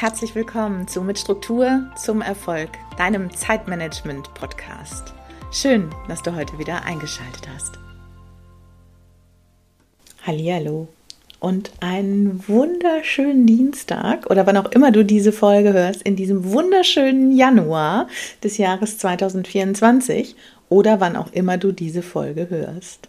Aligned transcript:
Herzlich 0.00 0.36
willkommen 0.36 0.86
zu 0.86 1.02
Mit 1.02 1.18
Struktur 1.18 1.90
zum 1.96 2.22
Erfolg, 2.22 2.70
deinem 2.98 3.34
Zeitmanagement-Podcast. 3.34 5.12
Schön, 5.50 5.90
dass 6.06 6.22
du 6.22 6.36
heute 6.36 6.56
wieder 6.56 6.84
eingeschaltet 6.84 7.48
hast. 7.52 7.80
Hallihallo 10.24 10.86
und 11.40 11.72
einen 11.80 12.44
wunderschönen 12.46 13.44
Dienstag 13.44 14.30
oder 14.30 14.46
wann 14.46 14.56
auch 14.56 14.70
immer 14.70 14.92
du 14.92 15.04
diese 15.04 15.32
Folge 15.32 15.72
hörst, 15.72 16.02
in 16.02 16.14
diesem 16.14 16.52
wunderschönen 16.52 17.36
Januar 17.36 18.06
des 18.44 18.56
Jahres 18.56 18.98
2024 18.98 20.36
oder 20.68 21.00
wann 21.00 21.16
auch 21.16 21.32
immer 21.32 21.58
du 21.58 21.72
diese 21.72 22.02
Folge 22.02 22.48
hörst. 22.50 23.08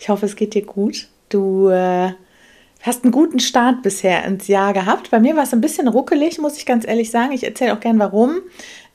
Ich 0.00 0.08
hoffe, 0.08 0.24
es 0.24 0.36
geht 0.36 0.54
dir 0.54 0.64
gut. 0.64 1.08
Du 1.28 1.68
äh, 1.68 2.12
hast 2.82 3.04
einen 3.04 3.12
guten 3.12 3.40
Start 3.40 3.82
bisher 3.82 4.24
ins 4.24 4.48
Jahr 4.48 4.72
gehabt. 4.72 5.10
Bei 5.10 5.20
mir 5.20 5.36
war 5.36 5.44
es 5.44 5.52
ein 5.52 5.60
bisschen 5.60 5.88
ruckelig, 5.88 6.38
muss 6.38 6.58
ich 6.58 6.66
ganz 6.66 6.86
ehrlich 6.86 7.10
sagen. 7.10 7.32
Ich 7.32 7.44
erzähle 7.44 7.74
auch 7.74 7.80
gern 7.80 7.98
warum. 7.98 8.40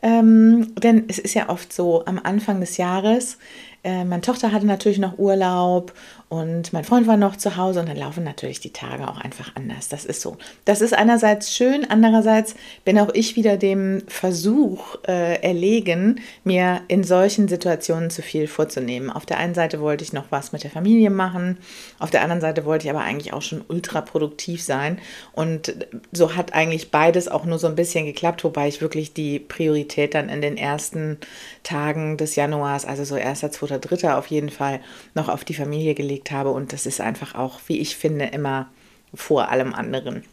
Ähm, 0.04 0.76
denn 0.76 1.06
es 1.08 1.18
ist 1.18 1.34
ja 1.34 1.50
oft 1.50 1.74
so 1.74 2.06
am 2.06 2.20
Anfang 2.22 2.60
des 2.60 2.78
Jahres, 2.78 3.40
äh, 3.84 4.04
meine 4.04 4.22
Tochter 4.22 4.52
hatte 4.52 4.66
natürlich 4.66 4.98
noch 4.98 5.18
Urlaub 5.18 5.94
und 6.30 6.74
mein 6.74 6.84
Freund 6.84 7.08
war 7.08 7.16
noch 7.16 7.36
zu 7.36 7.56
Hause 7.56 7.80
und 7.80 7.88
dann 7.88 7.96
laufen 7.96 8.24
natürlich 8.24 8.60
die 8.60 8.74
Tage 8.74 9.08
auch 9.08 9.20
einfach 9.20 9.56
anders. 9.56 9.88
Das 9.88 10.04
ist 10.04 10.20
so. 10.22 10.38
Das 10.66 10.82
ist 10.82 10.94
einerseits 10.94 11.56
schön, 11.56 11.86
andererseits 11.90 12.56
bin 12.84 13.00
auch 13.00 13.10
ich 13.14 13.36
wieder 13.36 13.56
dem 13.56 14.04
Versuch 14.08 14.98
äh, 15.08 15.42
erlegen, 15.42 16.20
mir 16.44 16.82
in 16.88 17.04
solchen 17.04 17.48
Situationen 17.48 18.10
zu 18.10 18.22
viel 18.22 18.48
vorzunehmen. 18.48 19.10
Auf 19.10 19.26
der 19.26 19.38
einen 19.38 19.54
Seite 19.54 19.80
wollte 19.80 20.04
ich 20.04 20.12
noch 20.12 20.26
was 20.32 20.52
mit 20.52 20.64
der 20.64 20.72
Familie 20.72 21.12
machen, 21.12 21.58
auf 22.00 22.10
der 22.10 22.24
anderen 22.24 22.42
Seite 22.42 22.66
wollte 22.66 22.88
ich 22.88 22.90
aber 22.90 23.02
eigentlich 23.02 23.34
auch 23.34 23.42
schon 23.42 23.64
ultra 23.68 24.02
produktiv 24.02 24.64
sein 24.64 25.00
und 25.34 25.76
so 26.12 26.36
hat 26.36 26.54
eigentlich 26.54 26.92
beides 26.92 27.28
auch 27.28 27.46
nur 27.46 27.60
so 27.60 27.68
ein 27.68 27.76
bisschen 27.76 28.06
geklappt, 28.06 28.44
wobei 28.44 28.68
ich 28.68 28.82
wirklich 28.82 29.14
die 29.14 29.40
Priorität 29.40 30.14
dann 30.16 30.30
in 30.30 30.42
den 30.42 30.58
ersten 30.58 31.18
Tagen 31.64 32.18
des 32.18 32.36
Januars, 32.36 32.86
also 32.86 33.04
so 33.04 33.16
erster, 33.16 33.52
zweiter, 33.52 33.67
dritter 33.68 34.18
auf 34.18 34.28
jeden 34.28 34.50
Fall 34.50 34.80
noch 35.14 35.30
auf 35.30 35.46
die 35.46 35.54
Familie 35.54 35.94
gelegt 35.94 36.08
gelegt 36.08 36.32
habe. 36.32 36.52
Und 36.52 36.74
das 36.74 36.86
ist 36.86 37.02
einfach 37.02 37.36
auch, 37.36 37.60
wie 37.68 37.80
ich 37.80 37.96
finde, 37.96 38.26
immer 38.26 38.68
vor 39.14 39.50
allem 39.50 39.74
anderen. 39.74 40.24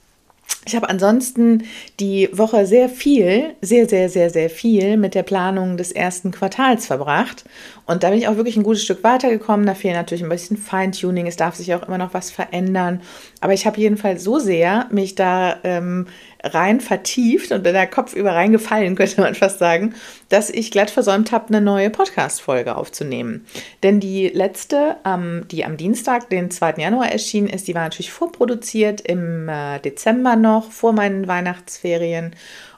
Ich 0.67 0.75
habe 0.75 0.89
ansonsten 0.89 1.65
die 2.01 2.29
Woche 2.33 2.67
sehr 2.67 2.89
viel, 2.89 3.55
sehr, 3.61 3.87
sehr, 3.87 4.09
sehr, 4.09 4.31
sehr 4.31 4.49
viel 4.49 4.97
mit 4.97 5.15
der 5.15 5.23
Planung 5.23 5.77
des 5.77 5.93
ersten 5.93 6.31
Quartals 6.31 6.87
verbracht. 6.87 7.45
Und 7.87 8.03
da 8.03 8.11
bin 8.11 8.19
ich 8.19 8.29
auch 8.29 8.37
wirklich 8.37 8.57
ein 8.57 8.63
gutes 8.63 8.83
Stück 8.83 9.05
weitergekommen. 9.05 9.67
Da 9.67 9.75
fehlt 9.75 9.95
natürlich 9.95 10.23
ein 10.23 10.31
bisschen 10.31 10.57
Feintuning. 10.57 11.27
Es 11.27 11.37
darf 11.37 11.55
sich 11.55 11.75
auch 11.75 11.87
immer 11.87 11.99
noch 11.99 12.15
was 12.15 12.31
verändern. 12.31 13.03
Aber 13.41 13.53
ich 13.53 13.67
habe 13.67 13.81
jedenfalls 13.81 14.25
so 14.25 14.39
sehr 14.39 14.87
mich 14.91 15.15
da 15.15 15.59
ähm, 15.65 16.07
rein 16.45 16.81
vertieft 16.81 17.53
und 17.53 17.63
bin 17.63 17.75
da 17.75 17.87
kopfüber 17.87 18.33
reingefallen, 18.33 18.95
könnte 18.97 19.21
man 19.21 19.35
fast 19.35 19.59
sagen, 19.59 19.95
dass 20.29 20.51
ich 20.51 20.71
glatt 20.71 20.91
versäumt 20.91 21.33
habe, 21.33 21.49
eine 21.49 21.61
neue 21.61 21.91
Podcast-Folge 21.91 22.77
aufzunehmen. 22.77 23.47
Denn 23.83 24.01
die 24.01 24.29
letzte, 24.29 24.97
ähm, 25.05 25.47
die 25.51 25.65
am 25.65 25.77
Dienstag, 25.77 26.29
den 26.31 26.51
2. 26.51 26.75
Januar 26.79 27.11
erschienen 27.11 27.49
ist, 27.49 27.69
die 27.69 27.75
war 27.75 27.83
natürlich 27.83 28.13
vorproduziert 28.13 29.01
im 29.01 29.49
äh, 29.49 29.79
Dezember 29.81 30.37
noch, 30.37 30.71
vor 30.71 30.93
meinen 30.93 31.27
Weihnachtsferien. 31.29 32.35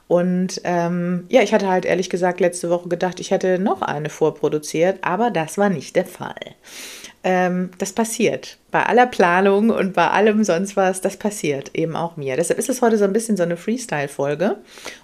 Und 0.07 0.61
ähm, 0.63 1.25
ja, 1.29 1.41
ich 1.41 1.53
hatte 1.53 1.67
halt 1.67 1.85
ehrlich 1.85 2.09
gesagt 2.09 2.39
letzte 2.39 2.69
Woche 2.69 2.87
gedacht, 2.87 3.19
ich 3.19 3.31
hätte 3.31 3.59
noch 3.59 3.81
eine 3.81 4.09
vorproduziert, 4.09 4.99
aber 5.01 5.31
das 5.31 5.57
war 5.57 5.69
nicht 5.69 5.95
der 5.95 6.05
Fall 6.05 6.55
ähm, 7.27 7.71
das 7.77 7.91
passiert. 7.91 8.57
Bei 8.71 8.85
aller 8.85 9.05
Planung 9.05 9.69
und 9.69 9.93
bei 9.93 10.07
allem 10.09 10.45
sonst 10.45 10.77
was, 10.77 11.01
das 11.01 11.17
passiert 11.17 11.71
eben 11.73 11.97
auch 11.97 12.15
mir. 12.15 12.37
Deshalb 12.37 12.57
ist 12.57 12.69
es 12.69 12.81
heute 12.81 12.97
so 12.97 13.03
ein 13.03 13.11
bisschen 13.11 13.35
so 13.35 13.43
eine 13.43 13.57
Freestyle-Folge. 13.57 14.55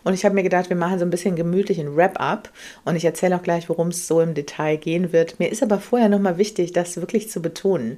Und 0.06 0.14
ich 0.14 0.24
habe 0.24 0.34
mir 0.34 0.44
gedacht, 0.44 0.70
wir 0.70 0.78
machen 0.78 1.00
so 1.00 1.06
ein 1.06 1.10
bisschen 1.10 1.36
gemütlichen 1.36 1.98
Wrap-up. 1.98 2.50
Und 2.86 2.96
ich 2.96 3.04
erzähle 3.04 3.36
auch 3.36 3.44
gleich, 3.44 3.68
worum 3.68 3.90
es 3.90 4.08
so 4.08 4.22
im 4.22 4.36
Detail 4.36 4.78
gehen 4.78 5.12
wird. 5.12 5.38
Mir 5.40 5.52
ist 5.52 5.64
aber 5.64 5.80
vorher 5.80 6.08
nochmal 6.08 6.38
wichtig, 6.38 6.72
das 6.72 6.96
wirklich 6.96 7.30
zu 7.30 7.42
betonen. 7.42 7.98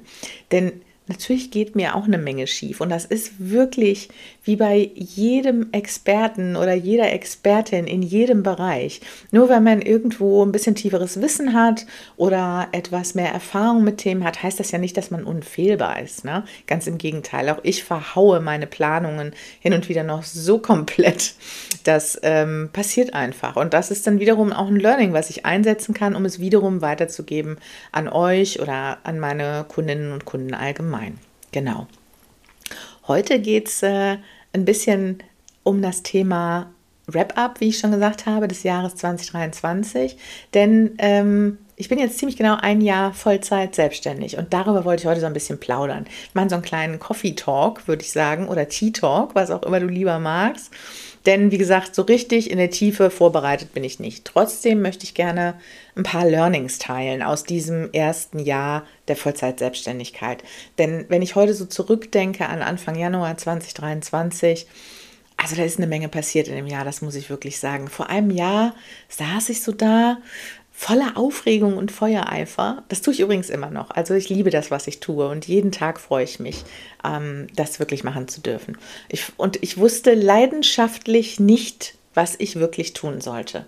Denn 0.50 0.72
Natürlich 1.08 1.52
geht 1.52 1.76
mir 1.76 1.94
auch 1.94 2.06
eine 2.06 2.18
Menge 2.18 2.48
schief 2.48 2.80
und 2.80 2.90
das 2.90 3.04
ist 3.04 3.34
wirklich 3.38 4.08
wie 4.46 4.56
bei 4.56 4.90
jedem 4.94 5.72
Experten 5.72 6.56
oder 6.56 6.72
jeder 6.72 7.12
Expertin 7.12 7.86
in 7.86 8.00
jedem 8.00 8.44
Bereich. 8.44 9.00
Nur 9.32 9.48
wenn 9.48 9.64
man 9.64 9.82
irgendwo 9.82 10.44
ein 10.44 10.52
bisschen 10.52 10.76
tieferes 10.76 11.20
Wissen 11.20 11.52
hat 11.52 11.84
oder 12.16 12.68
etwas 12.70 13.16
mehr 13.16 13.32
Erfahrung 13.32 13.82
mit 13.82 13.98
Themen 13.98 14.24
hat, 14.24 14.42
heißt 14.42 14.60
das 14.60 14.70
ja 14.70 14.78
nicht, 14.78 14.96
dass 14.96 15.10
man 15.10 15.24
unfehlbar 15.24 16.00
ist. 16.00 16.24
Ne? 16.24 16.44
Ganz 16.68 16.86
im 16.86 16.96
Gegenteil, 16.96 17.50
auch 17.50 17.58
ich 17.64 17.82
verhaue 17.82 18.38
meine 18.38 18.68
Planungen 18.68 19.32
hin 19.58 19.74
und 19.74 19.88
wieder 19.88 20.04
noch 20.04 20.22
so 20.22 20.58
komplett. 20.58 21.34
Das 21.82 22.18
ähm, 22.22 22.70
passiert 22.72 23.14
einfach 23.14 23.56
und 23.56 23.74
das 23.74 23.90
ist 23.90 24.06
dann 24.06 24.20
wiederum 24.20 24.52
auch 24.52 24.68
ein 24.68 24.76
Learning, 24.76 25.12
was 25.12 25.28
ich 25.28 25.44
einsetzen 25.44 25.92
kann, 25.92 26.14
um 26.14 26.24
es 26.24 26.38
wiederum 26.38 26.82
weiterzugeben 26.82 27.58
an 27.90 28.08
euch 28.08 28.60
oder 28.60 28.98
an 29.02 29.18
meine 29.18 29.64
Kundinnen 29.68 30.12
und 30.12 30.24
Kunden 30.24 30.54
allgemein. 30.54 31.18
Genau. 31.50 31.88
Heute 33.08 33.38
geht 33.40 33.68
es 33.68 33.82
äh, 33.82 34.16
ein 34.56 34.64
bisschen 34.64 35.22
um 35.62 35.82
das 35.82 36.02
Thema 36.02 36.70
Wrap-up, 37.06 37.60
wie 37.60 37.68
ich 37.68 37.78
schon 37.78 37.92
gesagt 37.92 38.26
habe, 38.26 38.48
des 38.48 38.62
Jahres 38.62 38.96
2023. 38.96 40.16
Denn 40.54 40.94
ähm, 40.98 41.58
ich 41.76 41.88
bin 41.88 41.98
jetzt 41.98 42.18
ziemlich 42.18 42.36
genau 42.36 42.56
ein 42.60 42.80
Jahr 42.80 43.12
Vollzeit 43.12 43.74
selbstständig 43.74 44.38
und 44.38 44.52
darüber 44.52 44.84
wollte 44.84 45.02
ich 45.02 45.06
heute 45.06 45.20
so 45.20 45.26
ein 45.26 45.34
bisschen 45.34 45.60
plaudern. 45.60 46.06
Ich 46.28 46.34
meine, 46.34 46.48
so 46.48 46.56
einen 46.56 46.64
kleinen 46.64 46.98
Coffee-Talk, 46.98 47.86
würde 47.86 48.02
ich 48.02 48.12
sagen, 48.12 48.48
oder 48.48 48.68
Tea-Talk, 48.68 49.34
was 49.34 49.50
auch 49.50 49.62
immer 49.62 49.78
du 49.78 49.86
lieber 49.86 50.18
magst. 50.18 50.72
Denn 51.26 51.50
wie 51.50 51.58
gesagt, 51.58 51.94
so 51.94 52.02
richtig 52.02 52.50
in 52.50 52.58
der 52.58 52.70
Tiefe 52.70 53.10
vorbereitet 53.10 53.74
bin 53.74 53.82
ich 53.82 53.98
nicht. 53.98 54.24
Trotzdem 54.24 54.80
möchte 54.80 55.04
ich 55.04 55.14
gerne 55.14 55.54
ein 55.96 56.04
paar 56.04 56.24
Learnings 56.24 56.78
teilen 56.78 57.22
aus 57.22 57.42
diesem 57.42 57.92
ersten 57.92 58.38
Jahr 58.38 58.86
der 59.08 59.16
Vollzeit-Selbstständigkeit. 59.16 60.44
Denn 60.78 61.04
wenn 61.08 61.22
ich 61.22 61.34
heute 61.34 61.52
so 61.52 61.66
zurückdenke 61.66 62.46
an 62.48 62.62
Anfang 62.62 62.94
Januar 62.94 63.36
2023, 63.36 64.68
also 65.36 65.56
da 65.56 65.64
ist 65.64 65.78
eine 65.78 65.88
Menge 65.88 66.08
passiert 66.08 66.46
in 66.48 66.54
dem 66.54 66.66
Jahr, 66.66 66.84
das 66.84 67.02
muss 67.02 67.16
ich 67.16 67.28
wirklich 67.28 67.58
sagen. 67.58 67.88
Vor 67.88 68.08
einem 68.08 68.30
Jahr 68.30 68.74
saß 69.08 69.48
ich 69.48 69.62
so 69.62 69.72
da, 69.72 70.18
voller 70.78 71.16
Aufregung 71.16 71.78
und 71.78 71.90
Feuereifer. 71.90 72.84
Das 72.90 73.00
tue 73.00 73.14
ich 73.14 73.20
übrigens 73.20 73.48
immer 73.48 73.70
noch. 73.70 73.90
Also 73.90 74.12
ich 74.12 74.28
liebe 74.28 74.50
das, 74.50 74.70
was 74.70 74.86
ich 74.86 75.00
tue 75.00 75.26
und 75.26 75.48
jeden 75.48 75.72
Tag 75.72 75.98
freue 75.98 76.24
ich 76.24 76.38
mich, 76.38 76.64
ähm, 77.02 77.46
das 77.56 77.78
wirklich 77.78 78.04
machen 78.04 78.28
zu 78.28 78.42
dürfen. 78.42 78.76
Ich, 79.08 79.24
und 79.38 79.62
ich 79.62 79.78
wusste 79.78 80.12
leidenschaftlich 80.12 81.40
nicht, 81.40 81.94
was 82.12 82.34
ich 82.38 82.56
wirklich 82.56 82.92
tun 82.92 83.22
sollte. 83.22 83.64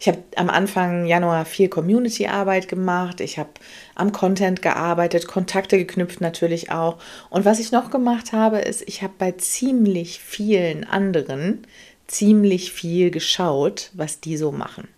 Ich 0.00 0.08
habe 0.08 0.18
am 0.36 0.48
Anfang 0.48 1.04
Januar 1.04 1.44
viel 1.44 1.68
Community-Arbeit 1.68 2.68
gemacht, 2.68 3.20
ich 3.20 3.38
habe 3.38 3.50
am 3.94 4.12
Content 4.12 4.62
gearbeitet, 4.62 5.26
Kontakte 5.28 5.76
geknüpft 5.76 6.22
natürlich 6.22 6.70
auch. 6.70 6.96
Und 7.28 7.44
was 7.44 7.60
ich 7.60 7.70
noch 7.70 7.90
gemacht 7.90 8.32
habe, 8.32 8.58
ist, 8.60 8.82
ich 8.86 9.02
habe 9.02 9.12
bei 9.18 9.32
ziemlich 9.32 10.20
vielen 10.20 10.84
anderen 10.84 11.66
ziemlich 12.06 12.72
viel 12.72 13.10
geschaut, 13.10 13.90
was 13.92 14.20
die 14.20 14.38
so 14.38 14.52
machen. 14.52 14.88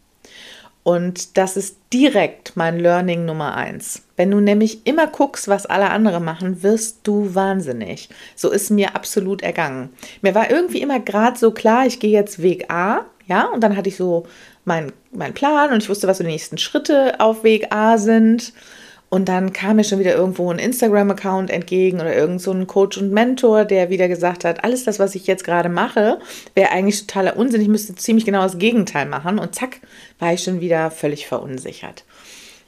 Und 0.89 1.37
das 1.37 1.59
ist 1.59 1.77
direkt 1.93 2.53
mein 2.55 2.81
Learning 2.81 3.27
Nummer 3.27 3.55
eins. 3.55 4.05
Wenn 4.17 4.31
du 4.31 4.41
nämlich 4.41 4.87
immer 4.87 5.07
guckst, 5.07 5.47
was 5.47 5.67
alle 5.67 5.91
anderen 5.91 6.25
machen, 6.25 6.63
wirst 6.63 7.01
du 7.03 7.35
wahnsinnig. 7.35 8.09
So 8.35 8.51
ist 8.51 8.71
mir 8.71 8.97
absolut 8.97 9.43
ergangen. 9.43 9.91
Mir 10.23 10.35
war 10.35 10.51
irgendwie 10.51 10.81
immer 10.81 10.99
gerade 10.99 11.39
so 11.39 11.51
klar, 11.51 11.85
ich 11.85 12.01
gehe 12.01 12.11
jetzt 12.11 12.41
Weg 12.41 12.71
A, 12.71 13.05
ja, 13.27 13.49
und 13.49 13.61
dann 13.61 13.77
hatte 13.77 13.91
ich 13.91 13.99
so 13.99 14.27
meinen 14.65 14.95
mein 15.13 15.35
Plan 15.35 15.75
und 15.75 15.83
ich 15.83 15.91
wusste, 15.91 16.09
was 16.09 16.17
so 16.17 16.25
die 16.25 16.31
nächsten 16.31 16.57
Schritte 16.57 17.21
auf 17.21 17.45
Weg 17.45 17.71
A 17.71 17.99
sind. 17.99 18.55
Und 19.11 19.29
dann 19.29 19.55
kam 19.55 19.77
mir 19.77 19.85
schon 19.85 19.99
wieder 19.99 20.15
irgendwo 20.15 20.53
ein 20.53 20.59
Instagram-Account 20.59 21.51
entgegen 21.51 22.01
oder 22.01 22.15
irgend 22.15 22.43
so 22.43 22.53
ein 22.53 22.67
Coach 22.67 22.99
und 22.99 23.11
Mentor, 23.11 23.65
der 23.65 23.89
wieder 23.89 24.07
gesagt 24.07 24.45
hat, 24.45 24.65
alles 24.65 24.85
das, 24.85 24.99
was 24.99 25.15
ich 25.15 25.27
jetzt 25.27 25.45
gerade 25.45 25.71
mache, 25.71 26.19
wäre 26.55 26.71
eigentlich 26.71 27.07
totaler 27.07 27.37
Unsinn. 27.37 27.63
Ich 27.63 27.69
müsste 27.69 27.95
ziemlich 27.95 28.27
genau 28.27 28.43
das 28.43 28.59
Gegenteil 28.59 29.07
machen. 29.07 29.39
Und 29.39 29.55
zack, 29.55 29.81
war 30.19 30.35
ich 30.35 30.43
schon 30.43 30.61
wieder 30.61 30.91
völlig 30.91 31.27
verunsichert. 31.27 32.05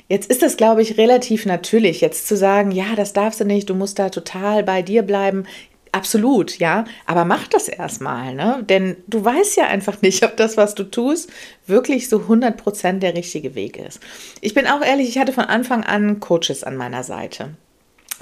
Jetzt 0.08 0.28
ist 0.28 0.42
das, 0.42 0.56
glaube 0.56 0.82
ich, 0.82 0.98
relativ 0.98 1.46
natürlich, 1.46 2.00
jetzt 2.00 2.26
zu 2.26 2.36
sagen, 2.36 2.72
ja, 2.72 2.96
das 2.96 3.12
darfst 3.12 3.38
du 3.38 3.44
nicht, 3.44 3.70
du 3.70 3.74
musst 3.74 3.96
da 3.98 4.08
total 4.08 4.64
bei 4.64 4.82
dir 4.82 5.02
bleiben. 5.02 5.44
Absolut, 5.92 6.58
ja. 6.58 6.84
Aber 7.06 7.24
mach 7.24 7.48
das 7.48 7.68
erstmal, 7.68 8.34
ne? 8.34 8.64
Denn 8.68 8.96
du 9.06 9.24
weißt 9.24 9.56
ja 9.56 9.66
einfach 9.66 10.02
nicht, 10.02 10.24
ob 10.24 10.36
das, 10.36 10.56
was 10.56 10.74
du 10.74 10.84
tust, 10.84 11.30
wirklich 11.66 12.08
so 12.08 12.18
100% 12.18 12.98
der 13.00 13.14
richtige 13.14 13.54
Weg 13.54 13.76
ist. 13.76 14.00
Ich 14.40 14.54
bin 14.54 14.66
auch 14.66 14.82
ehrlich, 14.82 15.08
ich 15.08 15.18
hatte 15.18 15.32
von 15.32 15.44
Anfang 15.44 15.84
an 15.84 16.20
Coaches 16.20 16.64
an 16.64 16.76
meiner 16.76 17.02
Seite. 17.02 17.50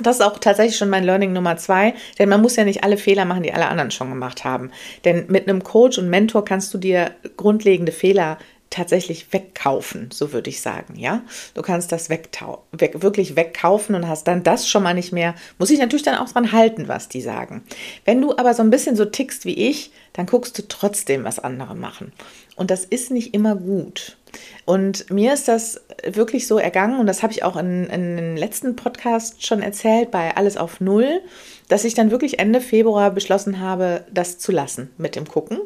Das 0.00 0.16
ist 0.16 0.22
auch 0.22 0.38
tatsächlich 0.38 0.76
schon 0.76 0.90
mein 0.90 1.02
Learning 1.02 1.32
Nummer 1.32 1.56
zwei, 1.56 1.92
denn 2.18 2.28
man 2.28 2.40
muss 2.40 2.54
ja 2.54 2.62
nicht 2.64 2.84
alle 2.84 2.96
Fehler 2.96 3.24
machen, 3.24 3.42
die 3.42 3.52
alle 3.52 3.66
anderen 3.66 3.90
schon 3.90 4.10
gemacht 4.10 4.44
haben. 4.44 4.70
Denn 5.04 5.26
mit 5.28 5.48
einem 5.48 5.64
Coach 5.64 5.98
und 5.98 6.08
Mentor 6.08 6.44
kannst 6.44 6.72
du 6.72 6.78
dir 6.78 7.10
grundlegende 7.36 7.90
Fehler 7.90 8.38
tatsächlich 8.70 9.32
wegkaufen, 9.32 10.10
so 10.12 10.32
würde 10.32 10.50
ich 10.50 10.60
sagen, 10.60 10.98
ja. 10.98 11.22
Du 11.54 11.62
kannst 11.62 11.90
das 11.92 12.10
wegtau 12.10 12.64
weg, 12.72 13.02
wirklich 13.02 13.36
wegkaufen 13.36 13.94
und 13.94 14.06
hast 14.06 14.28
dann 14.28 14.42
das 14.42 14.68
schon 14.68 14.82
mal 14.82 14.94
nicht 14.94 15.12
mehr. 15.12 15.34
Muss 15.58 15.70
ich 15.70 15.78
natürlich 15.78 16.04
dann 16.04 16.18
auch 16.18 16.28
dran 16.30 16.52
halten, 16.52 16.88
was 16.88 17.08
die 17.08 17.22
sagen. 17.22 17.62
Wenn 18.04 18.20
du 18.20 18.36
aber 18.36 18.54
so 18.54 18.62
ein 18.62 18.70
bisschen 18.70 18.96
so 18.96 19.06
tickst 19.06 19.44
wie 19.44 19.54
ich, 19.54 19.90
dann 20.12 20.26
guckst 20.26 20.58
du 20.58 20.68
trotzdem, 20.68 21.24
was 21.24 21.38
andere 21.38 21.74
machen. 21.74 22.12
Und 22.56 22.70
das 22.70 22.84
ist 22.84 23.10
nicht 23.10 23.34
immer 23.34 23.54
gut. 23.54 24.17
Und 24.64 25.10
mir 25.10 25.32
ist 25.32 25.48
das 25.48 25.80
wirklich 26.04 26.46
so 26.46 26.58
ergangen, 26.58 27.00
und 27.00 27.06
das 27.06 27.22
habe 27.22 27.32
ich 27.32 27.42
auch 27.42 27.56
in, 27.56 27.86
in 27.86 28.16
den 28.16 28.36
letzten 28.36 28.76
Podcast 28.76 29.44
schon 29.46 29.62
erzählt, 29.62 30.10
bei 30.10 30.36
Alles 30.36 30.56
auf 30.56 30.80
Null, 30.80 31.20
dass 31.68 31.84
ich 31.84 31.94
dann 31.94 32.10
wirklich 32.10 32.38
Ende 32.38 32.60
Februar 32.60 33.10
beschlossen 33.10 33.60
habe, 33.60 34.04
das 34.12 34.38
zu 34.38 34.52
lassen 34.52 34.90
mit 34.96 35.16
dem 35.16 35.26
Gucken 35.26 35.60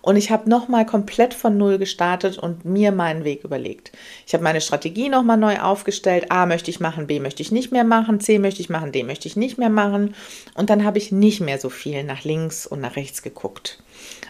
und 0.00 0.16
ich 0.16 0.30
habe 0.30 0.48
nochmal 0.48 0.86
komplett 0.86 1.34
von 1.34 1.56
Null 1.56 1.78
gestartet 1.78 2.38
und 2.38 2.64
mir 2.64 2.92
meinen 2.92 3.24
Weg 3.24 3.44
überlegt. 3.44 3.92
Ich 4.26 4.34
habe 4.34 4.44
meine 4.44 4.60
Strategie 4.60 5.08
nochmal 5.08 5.36
neu 5.36 5.58
aufgestellt. 5.60 6.30
A 6.30 6.46
möchte 6.46 6.70
ich 6.70 6.80
machen, 6.80 7.06
B 7.06 7.20
möchte 7.20 7.42
ich 7.42 7.52
nicht 7.52 7.72
mehr 7.72 7.84
machen, 7.84 8.20
C 8.20 8.38
möchte 8.38 8.60
ich 8.60 8.70
machen, 8.70 8.92
D 8.92 9.02
möchte 9.02 9.28
ich 9.28 9.36
nicht 9.36 9.58
mehr 9.58 9.70
machen. 9.70 10.14
Und 10.54 10.70
dann 10.70 10.84
habe 10.84 10.98
ich 10.98 11.12
nicht 11.12 11.40
mehr 11.40 11.58
so 11.58 11.70
viel 11.70 12.04
nach 12.04 12.24
links 12.24 12.66
und 12.66 12.80
nach 12.80 12.96
rechts 12.96 13.22
geguckt. 13.22 13.82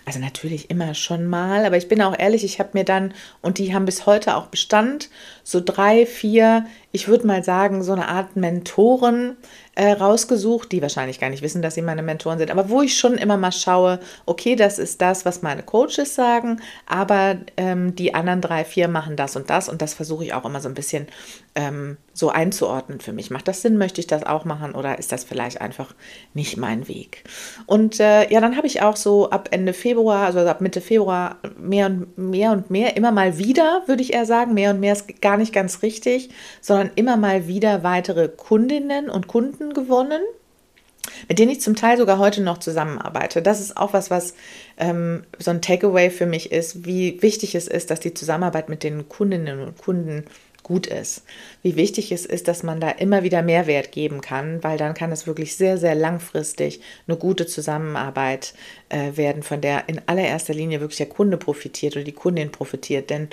Also 0.04 0.18
natürlich 0.18 0.68
immer 0.68 0.94
schon 0.94 1.26
mal, 1.26 1.64
aber 1.64 1.76
ich 1.76 1.88
bin 1.88 2.02
auch 2.02 2.18
ehrlich, 2.18 2.44
ich 2.44 2.58
habe 2.58 2.70
mir 2.72 2.84
dann, 2.84 3.14
und 3.40 3.58
die 3.58 3.72
haben 3.72 3.84
bis 3.84 4.04
heute 4.04 4.36
auch 4.36 4.46
Bestand, 4.46 5.10
so 5.44 5.60
drei, 5.64 6.06
vier, 6.06 6.66
ich 6.92 7.08
würde 7.08 7.26
mal 7.26 7.42
sagen, 7.42 7.82
so 7.82 7.92
eine 7.92 8.08
Art 8.08 8.36
Mentoren 8.36 9.36
äh, 9.74 9.92
rausgesucht, 9.92 10.70
die 10.70 10.82
wahrscheinlich 10.82 11.18
gar 11.18 11.30
nicht 11.30 11.42
wissen, 11.42 11.62
dass 11.62 11.74
sie 11.74 11.82
meine 11.82 12.02
Mentoren 12.02 12.38
sind, 12.38 12.50
aber 12.50 12.68
wo 12.68 12.82
ich 12.82 12.98
schon 12.98 13.14
immer 13.14 13.38
mal 13.38 13.52
schaue, 13.52 14.00
okay, 14.26 14.54
das 14.54 14.78
ist 14.78 15.00
das, 15.00 15.24
was 15.24 15.40
meine 15.40 15.62
Coaches 15.62 16.14
sagen, 16.14 16.60
aber 16.86 17.38
ähm, 17.56 17.94
die 17.96 18.14
anderen 18.14 18.42
drei, 18.42 18.64
vier 18.64 18.88
machen 18.88 19.16
das 19.16 19.34
und 19.36 19.48
das 19.48 19.70
und 19.70 19.80
das 19.80 19.94
versuche 19.94 20.24
ich 20.24 20.34
auch 20.34 20.44
immer 20.44 20.60
so 20.60 20.68
ein 20.68 20.74
bisschen 20.74 21.06
ähm, 21.54 21.96
so 22.14 22.28
einzuordnen 22.28 23.00
für 23.00 23.12
mich. 23.12 23.30
Macht 23.30 23.48
das 23.48 23.62
Sinn? 23.62 23.78
Möchte 23.78 24.00
ich 24.00 24.06
das 24.06 24.24
auch 24.24 24.44
machen 24.44 24.74
oder 24.74 24.98
ist 24.98 25.12
das 25.12 25.24
vielleicht 25.24 25.60
einfach 25.60 25.94
nicht 26.34 26.56
mein 26.56 26.88
Weg? 26.88 27.24
Und 27.66 28.00
äh, 28.00 28.30
ja, 28.30 28.40
dann 28.40 28.56
habe 28.56 28.66
ich 28.66 28.82
auch 28.82 28.96
so 28.96 29.30
ab 29.30 29.48
Ende 29.50 29.72
Februar, 29.72 30.26
also 30.26 30.40
ab 30.40 30.60
Mitte 30.60 30.80
Februar 30.80 31.38
mehr 31.58 31.86
und 31.86 32.18
mehr 32.18 32.52
und 32.52 32.70
mehr, 32.70 32.96
immer 32.96 33.12
mal 33.12 33.38
wieder, 33.38 33.82
würde 33.86 34.02
ich 34.02 34.12
eher 34.12 34.26
sagen, 34.26 34.54
mehr 34.54 34.70
und 34.70 34.80
mehr 34.80 34.92
ist 34.92 35.22
gar 35.22 35.36
nicht 35.38 35.52
ganz 35.52 35.82
richtig, 35.82 36.30
sondern 36.60 36.81
immer 36.94 37.16
mal 37.16 37.46
wieder 37.46 37.82
weitere 37.82 38.28
Kundinnen 38.28 39.08
und 39.08 39.28
Kunden 39.28 39.74
gewonnen 39.74 40.22
mit 41.28 41.38
denen 41.38 41.50
ich 41.50 41.60
zum 41.60 41.76
Teil 41.76 41.96
sogar 41.96 42.18
heute 42.18 42.42
noch 42.42 42.58
zusammenarbeite. 42.58 43.42
Das 43.42 43.60
ist 43.60 43.76
auch 43.76 43.92
was, 43.92 44.10
was 44.10 44.34
ähm, 44.78 45.24
so 45.38 45.50
ein 45.50 45.62
Takeaway 45.62 46.10
für 46.10 46.26
mich 46.26 46.52
ist, 46.52 46.84
wie 46.86 47.20
wichtig 47.22 47.54
es 47.54 47.68
ist, 47.68 47.90
dass 47.90 48.00
die 48.00 48.14
Zusammenarbeit 48.14 48.68
mit 48.68 48.82
den 48.82 49.08
Kundinnen 49.08 49.60
und 49.60 49.78
Kunden 49.78 50.24
gut 50.62 50.86
ist. 50.86 51.24
Wie 51.62 51.74
wichtig 51.74 52.12
es 52.12 52.24
ist, 52.24 52.46
dass 52.46 52.62
man 52.62 52.80
da 52.80 52.90
immer 52.90 53.24
wieder 53.24 53.42
Mehrwert 53.42 53.90
geben 53.90 54.20
kann, 54.20 54.62
weil 54.62 54.78
dann 54.78 54.94
kann 54.94 55.10
es 55.10 55.26
wirklich 55.26 55.56
sehr, 55.56 55.76
sehr 55.76 55.96
langfristig 55.96 56.80
eine 57.08 57.16
gute 57.16 57.46
Zusammenarbeit 57.46 58.54
äh, 58.88 59.16
werden, 59.16 59.42
von 59.42 59.60
der 59.60 59.88
in 59.88 60.00
allererster 60.06 60.54
Linie 60.54 60.80
wirklich 60.80 60.98
der 60.98 61.08
Kunde 61.08 61.36
profitiert 61.36 61.96
oder 61.96 62.04
die 62.04 62.12
Kundin 62.12 62.52
profitiert. 62.52 63.10
Denn 63.10 63.28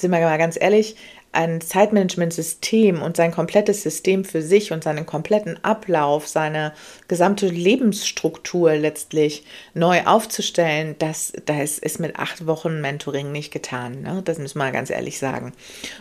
sind 0.00 0.10
wir 0.10 0.20
mal 0.20 0.38
ganz 0.38 0.58
ehrlich, 0.60 0.96
ein 1.32 1.60
Zeitmanagementsystem 1.60 3.00
und 3.02 3.16
sein 3.16 3.30
komplettes 3.30 3.82
System 3.82 4.24
für 4.24 4.42
sich 4.42 4.72
und 4.72 4.82
seinen 4.82 5.06
kompletten 5.06 5.62
Ablauf, 5.62 6.26
seine 6.26 6.72
gesamte 7.06 7.46
Lebensstruktur 7.46 8.74
letztlich 8.74 9.44
neu 9.72 10.02
aufzustellen, 10.06 10.96
das, 10.98 11.32
das 11.46 11.78
ist 11.78 12.00
mit 12.00 12.16
acht 12.16 12.46
Wochen 12.46 12.80
Mentoring 12.80 13.30
nicht 13.30 13.52
getan. 13.52 14.02
Ne? 14.02 14.22
Das 14.24 14.38
müssen 14.38 14.58
wir 14.58 14.72
ganz 14.72 14.90
ehrlich 14.90 15.18
sagen. 15.18 15.52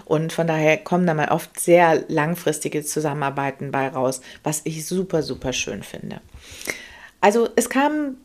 Und 0.06 0.34
von 0.34 0.48
daher 0.48 0.78
kommen 0.78 1.06
da 1.06 1.14
mal 1.14 1.30
oft 1.30 1.60
sehr 1.60 2.04
langfristige 2.08 2.84
Zusammenarbeiten 2.84 3.72
bei 3.72 3.88
raus, 3.88 4.22
was 4.44 4.62
ich 4.64 4.88
super, 4.88 5.22
super 5.22 5.54
schön 5.54 5.84
finde. 5.84 6.22
Also 7.22 7.50
es 7.56 7.70
kam 7.70 8.18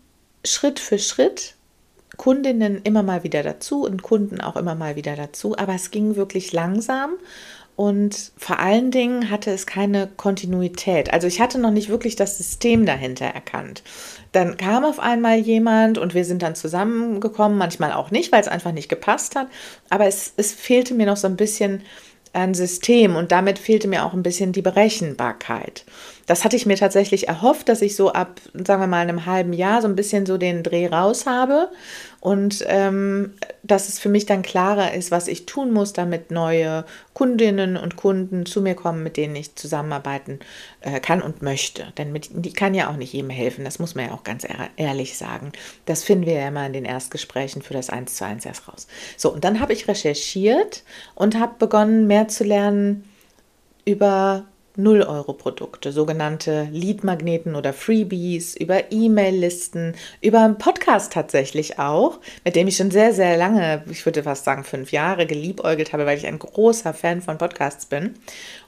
Schritt 0.42 0.80
für 0.80 0.98
Schritt 0.98 1.54
Kundinnen 2.16 2.80
immer 2.82 3.02
mal 3.02 3.24
wieder 3.24 3.42
dazu 3.42 3.84
und 3.84 4.02
Kunden 4.02 4.40
auch 4.40 4.56
immer 4.56 4.74
mal 4.74 4.96
wieder 4.96 5.16
dazu, 5.16 5.56
aber 5.56 5.74
es 5.74 5.90
ging 5.90 6.16
wirklich 6.16 6.52
langsam 6.52 7.14
und 7.76 8.30
vor 8.36 8.60
allen 8.60 8.92
Dingen 8.92 9.30
hatte 9.30 9.50
es 9.50 9.66
keine 9.66 10.08
Kontinuität. 10.16 11.12
Also 11.12 11.26
ich 11.26 11.40
hatte 11.40 11.58
noch 11.58 11.72
nicht 11.72 11.88
wirklich 11.88 12.14
das 12.14 12.38
System 12.38 12.86
dahinter 12.86 13.26
erkannt. 13.26 13.82
Dann 14.30 14.56
kam 14.56 14.84
auf 14.84 15.00
einmal 15.00 15.38
jemand 15.38 15.98
und 15.98 16.14
wir 16.14 16.24
sind 16.24 16.42
dann 16.42 16.54
zusammengekommen, 16.54 17.58
manchmal 17.58 17.92
auch 17.92 18.12
nicht, 18.12 18.30
weil 18.30 18.40
es 18.40 18.48
einfach 18.48 18.72
nicht 18.72 18.88
gepasst 18.88 19.34
hat, 19.34 19.48
aber 19.90 20.06
es, 20.06 20.34
es 20.36 20.52
fehlte 20.52 20.94
mir 20.94 21.06
noch 21.06 21.16
so 21.16 21.26
ein 21.26 21.36
bisschen 21.36 21.82
ein 22.34 22.54
System 22.54 23.16
und 23.16 23.32
damit 23.32 23.58
fehlte 23.58 23.88
mir 23.88 24.04
auch 24.04 24.12
ein 24.12 24.22
bisschen 24.22 24.52
die 24.52 24.62
Berechenbarkeit. 24.62 25.84
Das 26.26 26.44
hatte 26.44 26.56
ich 26.56 26.66
mir 26.66 26.76
tatsächlich 26.76 27.28
erhofft, 27.28 27.68
dass 27.68 27.82
ich 27.82 27.96
so 27.96 28.12
ab, 28.12 28.40
sagen 28.52 28.82
wir 28.82 28.86
mal, 28.86 29.02
einem 29.02 29.26
halben 29.26 29.52
Jahr 29.52 29.82
so 29.82 29.88
ein 29.88 29.96
bisschen 29.96 30.26
so 30.26 30.38
den 30.38 30.62
Dreh 30.62 30.86
raus 30.86 31.26
habe 31.26 31.68
und 32.24 32.64
ähm, 32.68 33.34
dass 33.62 33.90
es 33.90 33.98
für 33.98 34.08
mich 34.08 34.24
dann 34.24 34.40
klarer 34.40 34.94
ist, 34.94 35.10
was 35.10 35.28
ich 35.28 35.44
tun 35.44 35.70
muss, 35.70 35.92
damit 35.92 36.30
neue 36.30 36.86
Kundinnen 37.12 37.76
und 37.76 37.96
Kunden 37.96 38.46
zu 38.46 38.62
mir 38.62 38.74
kommen, 38.74 39.02
mit 39.02 39.18
denen 39.18 39.36
ich 39.36 39.56
zusammenarbeiten 39.56 40.40
äh, 40.80 41.00
kann 41.00 41.20
und 41.20 41.42
möchte. 41.42 41.92
Denn 41.98 42.12
mit, 42.12 42.30
die 42.32 42.54
kann 42.54 42.72
ja 42.72 42.88
auch 42.88 42.96
nicht 42.96 43.12
jedem 43.12 43.28
helfen, 43.28 43.62
das 43.62 43.78
muss 43.78 43.94
man 43.94 44.06
ja 44.06 44.12
auch 44.12 44.24
ganz 44.24 44.46
ehrlich 44.76 45.18
sagen. 45.18 45.52
Das 45.84 46.02
finden 46.02 46.24
wir 46.24 46.32
ja 46.32 46.48
immer 46.48 46.64
in 46.64 46.72
den 46.72 46.86
Erstgesprächen 46.86 47.60
für 47.60 47.74
das 47.74 47.90
1 47.90 48.14
zu 48.14 48.24
1 48.24 48.46
erst 48.46 48.68
raus. 48.68 48.86
So, 49.18 49.30
und 49.30 49.44
dann 49.44 49.60
habe 49.60 49.74
ich 49.74 49.86
recherchiert 49.86 50.82
und 51.14 51.38
habe 51.38 51.56
begonnen, 51.58 52.06
mehr 52.06 52.28
zu 52.28 52.42
lernen 52.42 53.04
über 53.84 54.46
0-Euro-Produkte, 54.76 55.92
sogenannte 55.92 56.68
Lead-Magneten 56.72 57.54
oder 57.54 57.72
Freebies, 57.72 58.56
über 58.56 58.90
E-Mail-Listen, 58.90 59.94
über 60.20 60.40
einen 60.40 60.58
Podcast 60.58 61.12
tatsächlich 61.12 61.78
auch, 61.78 62.18
mit 62.44 62.56
dem 62.56 62.66
ich 62.66 62.76
schon 62.76 62.90
sehr, 62.90 63.14
sehr 63.14 63.36
lange, 63.36 63.84
ich 63.88 64.04
würde 64.04 64.24
fast 64.24 64.44
sagen 64.44 64.64
fünf 64.64 64.90
Jahre, 64.90 65.26
geliebäugelt 65.26 65.92
habe, 65.92 66.06
weil 66.06 66.18
ich 66.18 66.26
ein 66.26 66.38
großer 66.38 66.92
Fan 66.92 67.22
von 67.22 67.38
Podcasts 67.38 67.86
bin. 67.86 68.14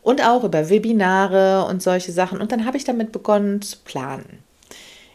Und 0.03 0.25
auch 0.25 0.44
über 0.44 0.70
Webinare 0.70 1.67
und 1.69 1.82
solche 1.82 2.12
Sachen. 2.12 2.41
Und 2.41 2.53
dann 2.53 2.64
habe 2.64 2.76
ich 2.76 2.85
damit 2.85 3.11
begonnen 3.11 3.61
zu 3.61 3.79
planen. 3.85 4.44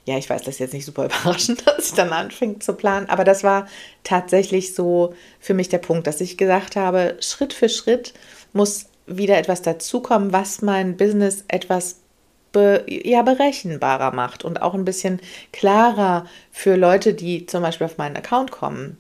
Ja, 0.06 0.18
ich 0.18 0.30
weiß, 0.30 0.42
das 0.42 0.56
ist 0.56 0.60
jetzt 0.60 0.74
nicht 0.74 0.86
super 0.86 1.06
überraschend, 1.26 1.66
dass 1.66 1.88
ich 1.88 1.94
dann 1.94 2.12
anfing 2.12 2.60
zu 2.60 2.74
planen, 2.74 3.08
aber 3.08 3.24
das 3.24 3.44
war 3.44 3.68
tatsächlich 4.04 4.76
so 4.76 5.14
für 5.40 5.54
mich 5.54 5.70
der 5.70 5.78
Punkt, 5.78 6.08
dass 6.08 6.22
ich 6.22 6.38
gesagt 6.38 6.76
habe, 6.76 7.18
Schritt 7.22 7.54
für 7.54 7.70
Schritt 7.70 8.14
muss 8.54 8.88
wieder 9.18 9.38
etwas 9.38 9.62
dazukommen, 9.62 10.34
was 10.34 10.62
mein 10.62 10.98
Business 10.98 11.44
etwas 11.48 11.98
be, 12.52 12.86
ja, 12.88 13.22
berechenbarer 13.22 14.14
macht 14.14 14.44
und 14.44 14.62
auch 14.62 14.74
ein 14.74 14.86
bisschen 14.86 15.20
klarer 15.52 16.26
für 16.52 16.76
Leute, 16.76 17.14
die 17.14 17.46
zum 17.46 17.62
Beispiel 17.62 17.86
auf 17.86 17.98
meinen 17.98 18.18
Account 18.18 18.52
kommen. 18.52 18.98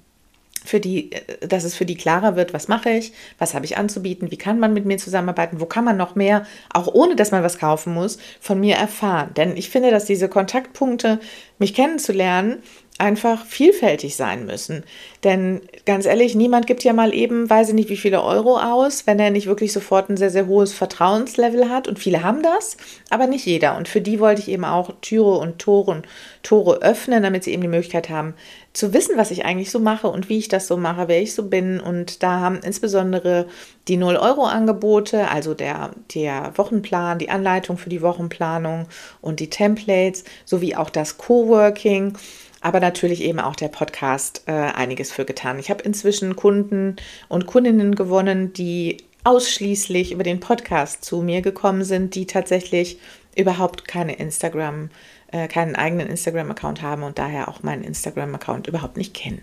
Für 0.63 0.79
die, 0.79 1.09
dass 1.41 1.63
es 1.63 1.73
für 1.73 1.87
die 1.87 1.95
klarer 1.95 2.35
wird, 2.35 2.53
was 2.53 2.67
mache 2.67 2.91
ich, 2.91 3.13
was 3.39 3.55
habe 3.55 3.65
ich 3.65 3.77
anzubieten, 3.77 4.29
wie 4.29 4.37
kann 4.37 4.59
man 4.59 4.73
mit 4.75 4.85
mir 4.85 4.97
zusammenarbeiten, 4.99 5.59
wo 5.59 5.65
kann 5.65 5.83
man 5.83 5.97
noch 5.97 6.13
mehr, 6.13 6.45
auch 6.71 6.85
ohne 6.85 7.15
dass 7.15 7.31
man 7.31 7.41
was 7.41 7.57
kaufen 7.57 7.95
muss, 7.95 8.19
von 8.39 8.59
mir 8.59 8.75
erfahren. 8.75 9.33
Denn 9.35 9.57
ich 9.57 9.71
finde, 9.71 9.89
dass 9.89 10.05
diese 10.05 10.29
Kontaktpunkte, 10.29 11.19
mich 11.57 11.73
kennenzulernen, 11.73 12.61
einfach 13.01 13.45
vielfältig 13.45 14.15
sein 14.15 14.45
müssen. 14.45 14.83
Denn 15.23 15.61
ganz 15.85 16.05
ehrlich, 16.05 16.35
niemand 16.35 16.67
gibt 16.67 16.83
ja 16.83 16.93
mal 16.93 17.13
eben, 17.13 17.49
weiß 17.49 17.69
ich 17.69 17.73
nicht, 17.73 17.89
wie 17.89 17.97
viele 17.97 18.23
Euro 18.23 18.59
aus, 18.59 19.07
wenn 19.07 19.19
er 19.19 19.31
nicht 19.31 19.47
wirklich 19.47 19.73
sofort 19.73 20.09
ein 20.09 20.17
sehr, 20.17 20.29
sehr 20.29 20.45
hohes 20.45 20.71
Vertrauenslevel 20.71 21.67
hat. 21.67 21.87
Und 21.87 21.97
viele 21.97 22.21
haben 22.21 22.43
das, 22.43 22.77
aber 23.09 23.25
nicht 23.25 23.45
jeder. 23.45 23.75
Und 23.75 23.87
für 23.87 24.01
die 24.01 24.19
wollte 24.19 24.41
ich 24.41 24.49
eben 24.49 24.65
auch 24.65 24.93
Türe 25.01 25.37
und 25.39 25.57
Tore, 25.57 26.03
Tore 26.43 26.81
öffnen, 26.83 27.23
damit 27.23 27.43
sie 27.43 27.53
eben 27.53 27.63
die 27.63 27.67
Möglichkeit 27.67 28.09
haben, 28.09 28.35
zu 28.73 28.93
wissen, 28.93 29.17
was 29.17 29.31
ich 29.31 29.45
eigentlich 29.45 29.71
so 29.71 29.79
mache 29.79 30.07
und 30.07 30.29
wie 30.29 30.37
ich 30.37 30.47
das 30.47 30.67
so 30.67 30.77
mache, 30.77 31.07
wer 31.07 31.21
ich 31.21 31.33
so 31.33 31.43
bin. 31.43 31.79
Und 31.79 32.21
da 32.21 32.39
haben 32.39 32.59
insbesondere 32.63 33.47
die 33.87 33.97
0-Euro-Angebote, 33.97 35.27
also 35.29 35.55
der, 35.55 35.91
der 36.13 36.53
Wochenplan, 36.55 37.17
die 37.17 37.29
Anleitung 37.29 37.77
für 37.77 37.89
die 37.89 38.01
Wochenplanung 38.01 38.87
und 39.21 39.39
die 39.39 39.49
Templates, 39.49 40.23
sowie 40.45 40.75
auch 40.75 40.91
das 40.91 41.17
Coworking 41.17 42.13
aber 42.61 42.79
natürlich 42.79 43.21
eben 43.21 43.39
auch 43.39 43.55
der 43.55 43.67
Podcast 43.67 44.43
äh, 44.45 44.51
einiges 44.51 45.11
für 45.11 45.25
getan. 45.25 45.59
Ich 45.59 45.69
habe 45.69 45.83
inzwischen 45.83 46.35
Kunden 46.35 46.95
und 47.27 47.47
Kundinnen 47.47 47.95
gewonnen, 47.95 48.53
die 48.53 48.97
ausschließlich 49.23 50.11
über 50.11 50.23
den 50.23 50.39
Podcast 50.39 51.03
zu 51.03 51.21
mir 51.21 51.41
gekommen 51.41 51.83
sind, 51.83 52.15
die 52.15 52.25
tatsächlich 52.25 52.99
überhaupt 53.35 53.87
keine 53.87 54.15
Instagram, 54.15 54.89
äh, 55.31 55.47
keinen 55.47 55.75
eigenen 55.75 56.07
Instagram-Account 56.07 56.81
haben 56.81 57.03
und 57.03 57.17
daher 57.17 57.47
auch 57.47 57.63
meinen 57.63 57.83
Instagram-Account 57.83 58.67
überhaupt 58.67 58.97
nicht 58.97 59.13
kennen. 59.13 59.41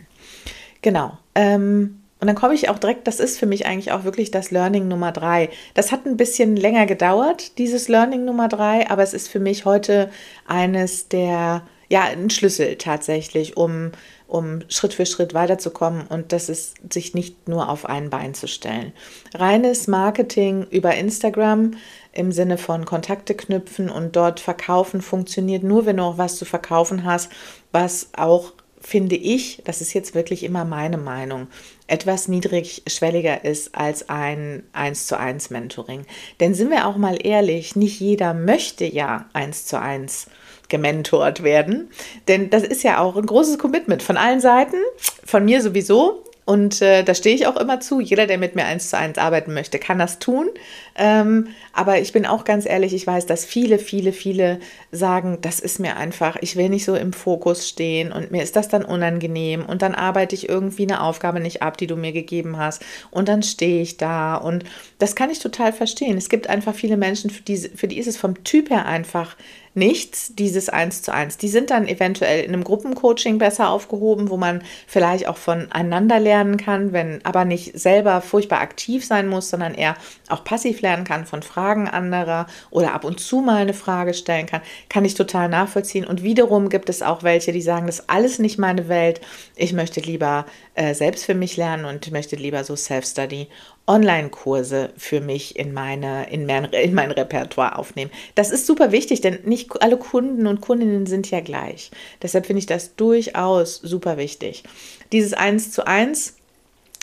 Genau. 0.82 1.18
Ähm, 1.34 2.00
und 2.20 2.26
dann 2.26 2.36
komme 2.36 2.54
ich 2.54 2.68
auch 2.68 2.78
direkt, 2.78 3.06
das 3.06 3.20
ist 3.20 3.38
für 3.38 3.46
mich 3.46 3.66
eigentlich 3.66 3.92
auch 3.92 4.02
wirklich 4.02 4.32
das 4.32 4.50
Learning 4.50 4.88
Nummer 4.88 5.12
drei. 5.12 5.50
Das 5.74 5.92
hat 5.92 6.04
ein 6.04 6.16
bisschen 6.16 6.56
länger 6.56 6.86
gedauert, 6.86 7.58
dieses 7.58 7.88
Learning 7.88 8.24
Nummer 8.24 8.48
drei, 8.48 8.90
aber 8.90 9.04
es 9.04 9.14
ist 9.14 9.28
für 9.28 9.38
mich 9.38 9.64
heute 9.64 10.10
eines 10.46 11.08
der 11.08 11.62
ja, 11.88 12.02
ein 12.02 12.30
Schlüssel 12.30 12.76
tatsächlich, 12.76 13.56
um, 13.56 13.92
um 14.26 14.60
Schritt 14.68 14.94
für 14.94 15.06
Schritt 15.06 15.32
weiterzukommen 15.32 16.06
und 16.06 16.32
das 16.32 16.48
ist, 16.48 16.76
sich 16.92 17.14
nicht 17.14 17.48
nur 17.48 17.68
auf 17.68 17.86
ein 17.86 18.10
Bein 18.10 18.34
zu 18.34 18.46
stellen. 18.46 18.92
Reines 19.34 19.86
Marketing 19.86 20.66
über 20.70 20.94
Instagram 20.94 21.72
im 22.12 22.32
Sinne 22.32 22.58
von 22.58 22.84
Kontakte 22.84 23.34
knüpfen 23.34 23.88
und 23.88 24.16
dort 24.16 24.40
verkaufen 24.40 25.00
funktioniert 25.00 25.62
nur, 25.62 25.86
wenn 25.86 25.96
du 25.96 26.02
auch 26.02 26.18
was 26.18 26.36
zu 26.36 26.44
verkaufen 26.44 27.04
hast, 27.04 27.30
was 27.72 28.08
auch 28.14 28.52
finde 28.80 29.16
ich, 29.16 29.60
das 29.64 29.80
ist 29.80 29.92
jetzt 29.92 30.14
wirklich 30.14 30.44
immer 30.44 30.64
meine 30.64 30.98
Meinung, 30.98 31.48
etwas 31.86 32.28
niedrigschwelliger 32.28 33.44
ist 33.44 33.74
als 33.74 34.08
ein 34.08 34.62
1 34.72 35.06
zu 35.06 35.18
1 35.18 35.50
Mentoring. 35.50 36.06
Denn 36.40 36.54
sind 36.54 36.70
wir 36.70 36.86
auch 36.86 36.96
mal 36.96 37.18
ehrlich, 37.20 37.76
nicht 37.76 38.00
jeder 38.00 38.34
möchte 38.34 38.84
ja 38.84 39.28
1 39.32 39.66
zu 39.66 39.80
1 39.80 40.28
gementort 40.68 41.42
werden. 41.42 41.90
Denn 42.28 42.50
das 42.50 42.62
ist 42.62 42.82
ja 42.82 42.98
auch 42.98 43.16
ein 43.16 43.26
großes 43.26 43.58
Commitment 43.58 44.02
von 44.02 44.16
allen 44.16 44.40
Seiten, 44.40 44.76
von 45.24 45.44
mir 45.44 45.62
sowieso. 45.62 46.24
Und 46.48 46.80
äh, 46.80 47.02
da 47.02 47.14
stehe 47.14 47.34
ich 47.34 47.46
auch 47.46 47.58
immer 47.58 47.78
zu. 47.78 48.00
Jeder, 48.00 48.26
der 48.26 48.38
mit 48.38 48.54
mir 48.54 48.64
eins 48.64 48.88
zu 48.88 48.96
eins 48.96 49.18
arbeiten 49.18 49.52
möchte, 49.52 49.78
kann 49.78 49.98
das 49.98 50.18
tun. 50.18 50.48
Ähm, 50.96 51.48
aber 51.74 52.00
ich 52.00 52.14
bin 52.14 52.24
auch 52.24 52.44
ganz 52.44 52.64
ehrlich, 52.64 52.94
ich 52.94 53.06
weiß, 53.06 53.26
dass 53.26 53.44
viele, 53.44 53.78
viele, 53.78 54.12
viele 54.14 54.58
sagen, 54.90 55.38
das 55.42 55.60
ist 55.60 55.78
mir 55.78 55.98
einfach, 55.98 56.36
ich 56.40 56.56
will 56.56 56.70
nicht 56.70 56.86
so 56.86 56.94
im 56.96 57.12
Fokus 57.12 57.68
stehen 57.68 58.12
und 58.12 58.30
mir 58.30 58.42
ist 58.42 58.56
das 58.56 58.68
dann 58.68 58.82
unangenehm 58.82 59.66
und 59.66 59.82
dann 59.82 59.94
arbeite 59.94 60.34
ich 60.34 60.48
irgendwie 60.48 60.84
eine 60.84 61.02
Aufgabe 61.02 61.38
nicht 61.38 61.60
ab, 61.62 61.76
die 61.76 61.86
du 61.86 61.96
mir 61.96 62.12
gegeben 62.12 62.56
hast 62.56 62.82
und 63.10 63.28
dann 63.28 63.42
stehe 63.42 63.82
ich 63.82 63.98
da 63.98 64.36
und 64.36 64.64
das 64.98 65.14
kann 65.14 65.30
ich 65.30 65.38
total 65.38 65.72
verstehen. 65.72 66.16
Es 66.16 66.30
gibt 66.30 66.48
einfach 66.48 66.74
viele 66.74 66.96
Menschen, 66.96 67.30
für 67.30 67.42
die, 67.42 67.58
für 67.58 67.88
die 67.88 67.98
ist 67.98 68.08
es 68.08 68.16
vom 68.16 68.42
Typ 68.42 68.70
her 68.70 68.86
einfach 68.86 69.36
nichts, 69.78 70.34
dieses 70.34 70.68
Eins 70.68 71.02
zu 71.02 71.12
eins. 71.12 71.38
Die 71.38 71.48
sind 71.48 71.70
dann 71.70 71.86
eventuell 71.86 72.44
in 72.44 72.52
einem 72.52 72.64
Gruppencoaching 72.64 73.38
besser 73.38 73.70
aufgehoben, 73.70 74.28
wo 74.28 74.36
man 74.36 74.62
vielleicht 74.86 75.28
auch 75.28 75.36
voneinander 75.36 76.20
lernen 76.20 76.56
kann, 76.56 76.92
wenn 76.92 77.24
aber 77.24 77.44
nicht 77.44 77.78
selber 77.78 78.20
furchtbar 78.20 78.60
aktiv 78.60 79.06
sein 79.06 79.28
muss, 79.28 79.50
sondern 79.50 79.74
eher 79.74 79.96
auch 80.28 80.44
passiv 80.44 80.80
lernen 80.80 81.04
kann 81.04 81.24
von 81.24 81.42
Fragen 81.42 81.88
anderer 81.88 82.46
oder 82.70 82.92
ab 82.92 83.04
und 83.04 83.20
zu 83.20 83.40
mal 83.40 83.62
eine 83.62 83.74
Frage 83.74 84.14
stellen 84.14 84.46
kann, 84.46 84.62
kann 84.88 85.04
ich 85.04 85.14
total 85.14 85.48
nachvollziehen. 85.48 86.04
Und 86.04 86.22
wiederum 86.22 86.68
gibt 86.68 86.88
es 86.88 87.02
auch 87.02 87.22
welche, 87.22 87.52
die 87.52 87.62
sagen, 87.62 87.86
das 87.86 88.00
ist 88.00 88.10
alles 88.10 88.38
nicht 88.38 88.58
meine 88.58 88.88
Welt. 88.88 89.20
Ich 89.56 89.72
möchte 89.72 90.00
lieber 90.00 90.44
äh, 90.74 90.94
selbst 90.94 91.24
für 91.24 91.34
mich 91.34 91.56
lernen 91.56 91.84
und 91.84 92.10
möchte 92.10 92.36
lieber 92.36 92.64
so 92.64 92.76
Self-Study 92.76 93.48
Online-Kurse 93.88 94.90
für 94.96 95.20
mich 95.20 95.58
in, 95.58 95.72
meine, 95.72 96.30
in, 96.30 96.46
mein, 96.46 96.64
in 96.72 96.94
mein 96.94 97.10
Repertoire 97.10 97.78
aufnehmen. 97.78 98.10
Das 98.34 98.50
ist 98.50 98.66
super 98.66 98.92
wichtig, 98.92 99.20
denn 99.20 99.40
nicht 99.44 99.82
alle 99.82 99.96
Kunden 99.96 100.46
und 100.46 100.60
Kundinnen 100.60 101.06
sind 101.06 101.30
ja 101.30 101.40
gleich. 101.40 101.90
Deshalb 102.22 102.46
finde 102.46 102.60
ich 102.60 102.66
das 102.66 102.94
durchaus 102.94 103.76
super 103.76 104.16
wichtig. 104.16 104.62
Dieses 105.10 105.32
Eins 105.32 105.72
zu 105.72 105.86
eins 105.86 106.37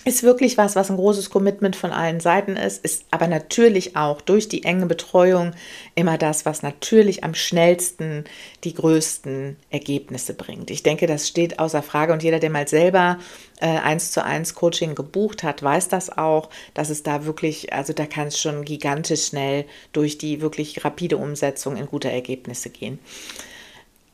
ist 0.06 0.22
wirklich 0.22 0.56
was, 0.58 0.76
was 0.76 0.92
ein 0.92 0.98
großes 0.98 1.32
Commitment 1.32 1.76
von 1.76 1.92
allen 1.92 2.20
Seiten 2.20 2.56
ist, 2.56 2.86
ist 2.86 3.06
aber 3.10 3.28
natürlich 3.28 3.96
auch 3.96 4.22
durch 4.22 4.48
die 4.48 4.64
enge 4.64 4.86
Betreuung 4.86 5.54
immer 5.96 6.20
das, 6.20 6.46
was 6.46 6.62
natürlich 6.62 7.24
am 7.24 7.34
schnellsten 7.34 8.24
die 8.64 8.76
größten 8.76 9.58
Ergebnisse 9.72 10.36
bringt. 10.36 10.70
Ich 10.70 10.84
denke, 10.84 11.08
das 11.08 11.28
steht 11.28 11.58
außer 11.58 11.82
Frage 11.82 12.14
und 12.14 12.22
jeder, 12.22 12.40
der 12.40 12.52
mal 12.52 12.68
selber 12.68 13.18
äh, 13.60 13.66
eins 13.66 14.12
zu 14.12 14.24
eins 14.24 14.54
Coaching 14.54 14.94
gebucht 14.94 15.42
hat, 15.42 15.64
weiß 15.64 15.88
das 15.88 16.16
auch, 16.16 16.52
dass 16.76 16.92
es 16.92 17.02
da 17.02 17.26
wirklich, 17.26 17.74
also 17.74 17.92
da 17.92 18.06
kann 18.06 18.28
es 18.28 18.40
schon 18.40 18.64
gigantisch 18.64 19.26
schnell 19.26 19.66
durch 19.92 20.20
die 20.20 20.40
wirklich 20.40 20.86
rapide 20.86 21.18
Umsetzung 21.18 21.78
in 21.78 21.88
gute 21.88 22.12
Ergebnisse 22.12 22.70
gehen. 22.70 23.00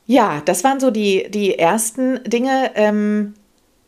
Ja, 0.06 0.40
das 0.46 0.64
waren 0.64 0.80
so 0.80 0.90
die, 0.90 1.30
die 1.30 1.58
ersten 1.58 2.24
Dinge. 2.24 2.70
Ähm, 2.76 3.34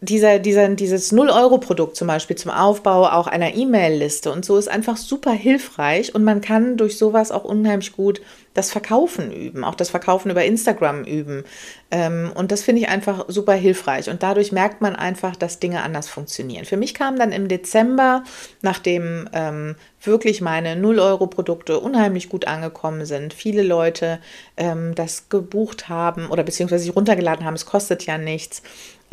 dieser, 0.05 0.39
dieser, 0.39 0.69
dieses 0.69 1.13
0-Euro-Produkt 1.13 1.97
zum 1.97 2.09
Beispiel 2.09 2.37
zum 2.37 2.51
Aufbau 2.51 3.11
auch 3.11 3.27
einer 3.27 3.55
E-Mail-Liste 3.55 4.31
und 4.31 4.45
so 4.45 4.57
ist 4.57 4.69
einfach 4.69 4.97
super 4.97 5.33
hilfreich 5.33 6.15
und 6.15 6.25
man 6.25 6.41
kann 6.41 6.77
durch 6.77 6.99
sowas 6.99 7.31
auch 7.31 7.45
unheimlich 7.45 7.93
gut 7.93 8.21
das 8.55 8.71
Verkaufen 8.71 9.33
üben, 9.33 9.65
auch 9.65 9.75
das 9.75 9.91
Verkaufen 9.91 10.31
über 10.31 10.45
Instagram 10.45 11.05
üben. 11.05 11.43
Ähm, 11.91 12.31
und 12.35 12.53
das 12.53 12.63
finde 12.63 12.83
ich 12.83 12.89
einfach 12.89 13.25
super 13.29 13.55
hilfreich. 13.55 14.09
Und 14.09 14.23
dadurch 14.23 14.53
merkt 14.53 14.81
man 14.81 14.95
einfach, 14.95 15.35
dass 15.35 15.59
Dinge 15.59 15.83
anders 15.83 16.09
funktionieren. 16.09 16.65
Für 16.65 16.77
mich 16.77 16.95
kam 16.95 17.19
dann 17.19 17.33
im 17.33 17.49
Dezember, 17.49 18.23
nachdem 18.63 19.29
ähm, 19.33 19.75
wirklich 20.03 20.41
meine 20.41 20.77
0-Euro-Produkte 20.77 21.81
unheimlich 21.81 22.29
gut 22.29 22.47
angekommen 22.47 23.07
sind, 23.07 23.35
viele 23.35 23.65
Leute 23.65 24.21
ähm, 24.57 24.95
das 24.95 25.29
gebucht 25.29 25.89
haben 25.89 26.29
oder 26.31 26.45
beziehungsweise 26.45 26.85
sich 26.85 26.95
runtergeladen 26.95 27.45
haben, 27.45 27.55
es 27.55 27.67
kostet 27.67 28.07
ja 28.07 28.19
nichts 28.19 28.63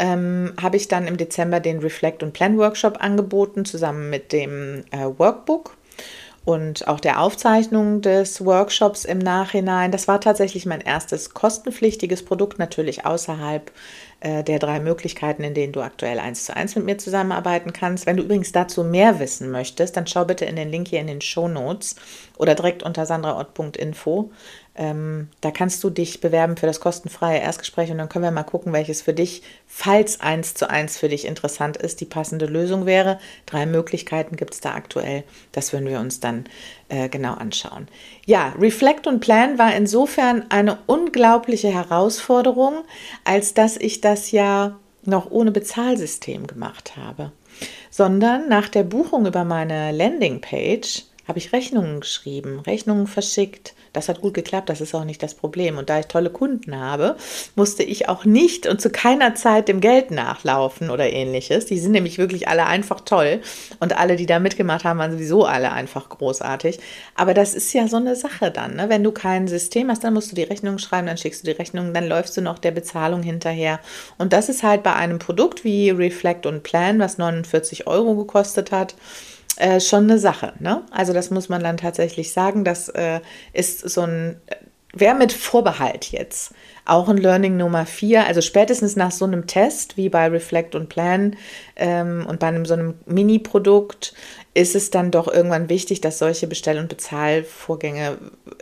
ähm, 0.02 0.54
habe 0.60 0.78
ich 0.78 0.88
dann 0.88 1.06
im 1.06 1.16
Dezember 1.16 1.60
den 1.60 1.80
Reflect 1.80 2.24
und 2.24 2.34
Plan 2.34 2.58
Workshop 2.58 2.98
angeboten, 3.00 3.66
zusammen 3.66 4.10
mit 4.10 4.34
dem 4.34 4.84
äh, 4.90 5.06
Workbook 5.18 5.78
und 6.44 6.88
auch 6.88 7.00
der 7.00 7.22
Aufzeichnung 7.22 8.02
des 8.02 8.44
Workshops 8.44 9.06
im 9.06 9.20
Nachhinein. 9.20 9.92
Das 9.92 10.08
war 10.08 10.20
tatsächlich 10.20 10.66
mein 10.66 10.82
erstes 10.82 11.36
kostenpflichtiges 11.36 12.26
Produkt, 12.26 12.58
natürlich 12.58 13.06
außerhalb 13.06 13.72
äh, 14.22 14.44
der 14.44 14.58
drei 14.58 14.80
Möglichkeiten, 14.80 15.44
in 15.44 15.54
denen 15.54 15.72
du 15.72 15.82
aktuell 15.82 16.18
eins 16.18 16.46
zu 16.46 16.56
eins 16.56 16.76
mit 16.76 16.86
mir 16.86 16.98
zusammenarbeiten 16.98 17.74
kannst. 17.74 18.08
Wenn 18.08 18.18
du 18.18 18.24
übrigens 18.24 18.52
dazu 18.52 18.84
mehr 18.84 19.20
wissen 19.20 19.52
möchtest, 19.52 19.96
dann 19.98 20.08
schau 20.08 20.26
bitte 20.26 20.46
in 20.46 20.56
den 20.56 20.70
Link 20.70 20.88
hier 20.88 21.00
in 21.00 21.08
den 21.08 21.22
Show 21.22 21.48
Notes 21.48 21.96
oder 22.38 22.56
direkt 22.56 22.82
unter 22.82 23.06
sandraort.info. 23.06 24.32
Ähm, 24.74 25.28
da 25.42 25.52
kannst 25.52 25.84
du 25.84 25.90
dich 25.90 26.22
bewerben 26.22 26.56
für 26.56 26.66
das 26.66 26.80
kostenfreie 26.80 27.40
Erstgespräch 27.40 27.92
und 27.92 27.98
dann 27.98 28.08
können 28.08 28.24
wir 28.24 28.32
mal 28.32 28.44
gucken, 28.44 28.72
welches 28.72 29.02
für 29.02 29.14
dich, 29.14 29.44
falls 29.68 30.22
eins 30.22 30.54
zu 30.54 30.70
eins 30.70 30.98
für 30.98 31.10
dich 31.10 31.26
interessant 31.26 31.76
ist, 31.76 32.00
die 32.00 32.06
passende 32.06 32.46
Lösung 32.46 32.86
wäre. 32.86 33.20
Drei 33.46 33.66
Möglichkeiten 33.66 34.38
gibt 34.38 34.54
es 34.54 34.62
da 34.62 34.74
aktuell. 34.74 35.24
Das 35.52 35.74
würden 35.74 35.90
wir 35.90 36.00
uns 36.00 36.22
dann 36.22 36.46
äh, 36.88 37.10
genau 37.10 37.34
anschauen. 37.34 37.90
Ja, 38.26 38.54
Reflect 38.58 39.08
und 39.08 39.20
Plan 39.20 39.60
war 39.60 39.76
insofern 39.76 40.46
eine 40.50 40.78
unglaubliche 40.88 41.68
Herausforderung, 41.68 42.86
als 43.26 43.54
dass 43.54 43.76
ich 43.76 44.00
das 44.00 44.32
ja 44.32 44.78
noch 45.04 45.32
ohne 45.32 45.52
Bezahlsystem 45.52 46.48
gemacht 46.48 46.96
habe, 46.96 47.34
sondern 47.90 48.48
nach 48.48 48.70
der 48.70 48.84
Buchung 48.84 49.26
über 49.26 49.44
meine 49.44 49.92
Landingpage 49.92 51.04
habe 51.28 51.40
ich 51.40 51.54
Rechnungen 51.54 52.02
geschrieben, 52.02 52.60
Rechnungen 52.60 53.08
verschickt 53.08 53.74
das 53.94 54.08
hat 54.08 54.22
gut 54.22 54.34
geklappt, 54.34 54.70
das 54.70 54.80
ist 54.80 54.96
auch 54.96 55.04
nicht 55.04 55.22
das 55.22 55.36
Problem. 55.36 55.78
Und 55.78 55.90
da 55.90 56.00
ich 56.00 56.06
tolle 56.06 56.30
Kunden 56.30 56.80
habe, 56.80 57.18
musste 57.56 57.84
ich 57.84 58.08
auch 58.08 58.24
nicht 58.24 58.66
und 58.68 58.82
zu 58.82 58.90
keiner 58.90 59.36
Zeit 59.36 59.68
dem 59.68 59.82
Geld 59.82 60.12
nachlaufen 60.12 60.90
oder 60.90 61.12
ähnliches. 61.12 61.66
Die 61.66 61.78
sind 61.78 61.92
nämlich 61.92 62.18
wirklich 62.18 62.48
alle 62.48 62.66
einfach 62.66 63.02
toll. 63.02 63.42
Und 63.80 63.98
alle, 63.98 64.16
die 64.16 64.26
da 64.26 64.40
mitgemacht 64.40 64.86
haben, 64.86 65.00
waren 65.00 65.12
sowieso 65.12 65.46
alle 65.46 65.72
einfach 65.72 66.08
großartig. 66.10 66.80
Aber 67.16 67.34
das 67.34 67.54
ist 67.54 67.74
ja 67.74 67.88
so 67.88 67.98
eine 67.98 68.16
Sache 68.16 68.50
dann. 68.52 68.76
Ne? 68.76 68.88
Wenn 68.88 69.04
du 69.04 69.12
kein 69.12 69.48
System 69.48 69.90
hast, 69.90 70.04
dann 70.04 70.14
musst 70.14 70.32
du 70.32 70.36
die 70.36 70.44
Rechnung 70.44 70.78
schreiben, 70.78 71.08
dann 71.08 71.18
schickst 71.18 71.44
du 71.44 71.52
die 71.52 71.58
Rechnung, 71.58 71.94
dann 71.94 72.08
läufst 72.08 72.38
du 72.38 72.42
noch 72.42 72.60
der 72.60 72.72
Bezahlung 72.72 73.24
hinterher. 73.24 73.80
Und 74.18 74.32
das 74.32 74.48
ist 74.48 74.64
halt 74.64 74.84
bei 74.84 74.94
einem 74.94 75.20
Produkt 75.20 75.64
wie 75.66 75.90
Reflect 75.90 76.46
und 76.46 76.64
Plan, 76.64 77.00
was 77.00 77.18
49 77.18 77.88
Euro 77.88 78.16
gekostet 78.16 78.72
hat 78.72 78.96
äh, 79.58 79.80
schon 79.80 80.04
eine 80.04 80.20
Sache. 80.20 80.54
Ne? 80.60 80.84
Also 80.92 81.14
das 81.14 81.30
muss 81.30 81.50
man 81.50 81.64
dann 81.64 81.78
tatsächlich 81.78 82.34
sagen. 82.34 82.64
Das 82.64 82.90
äh, 82.90 83.20
ist 83.54 83.90
so 83.90 84.02
ein, 84.02 84.40
wer 84.94 85.14
mit 85.14 85.34
Vorbehalt 85.34 86.12
jetzt 86.12 86.54
auch 86.86 87.10
ein 87.10 87.18
Learning 87.18 87.58
Nummer 87.58 87.86
vier, 87.86 88.26
also 88.26 88.42
spätestens 88.42 88.96
nach 88.96 89.12
so 89.12 89.26
einem 89.26 89.48
Test 89.48 89.98
wie 89.98 90.10
bei 90.10 90.28
Reflect 90.28 90.76
und 90.76 90.90
Plan 90.90 91.36
ähm, 91.76 92.26
und 92.28 92.40
bei 92.40 92.48
einem 92.48 92.66
so 92.66 92.74
einem 92.74 92.96
Mini-Produkt 93.06 94.14
ist 94.54 94.76
es 94.76 94.92
dann 94.92 95.12
doch 95.12 95.30
irgendwann 95.30 95.70
wichtig, 95.70 96.02
dass 96.02 96.20
solche 96.20 96.46
Bestell- 96.46 96.80
und 96.80 96.90
Bezahlvorgänge 96.90 98.18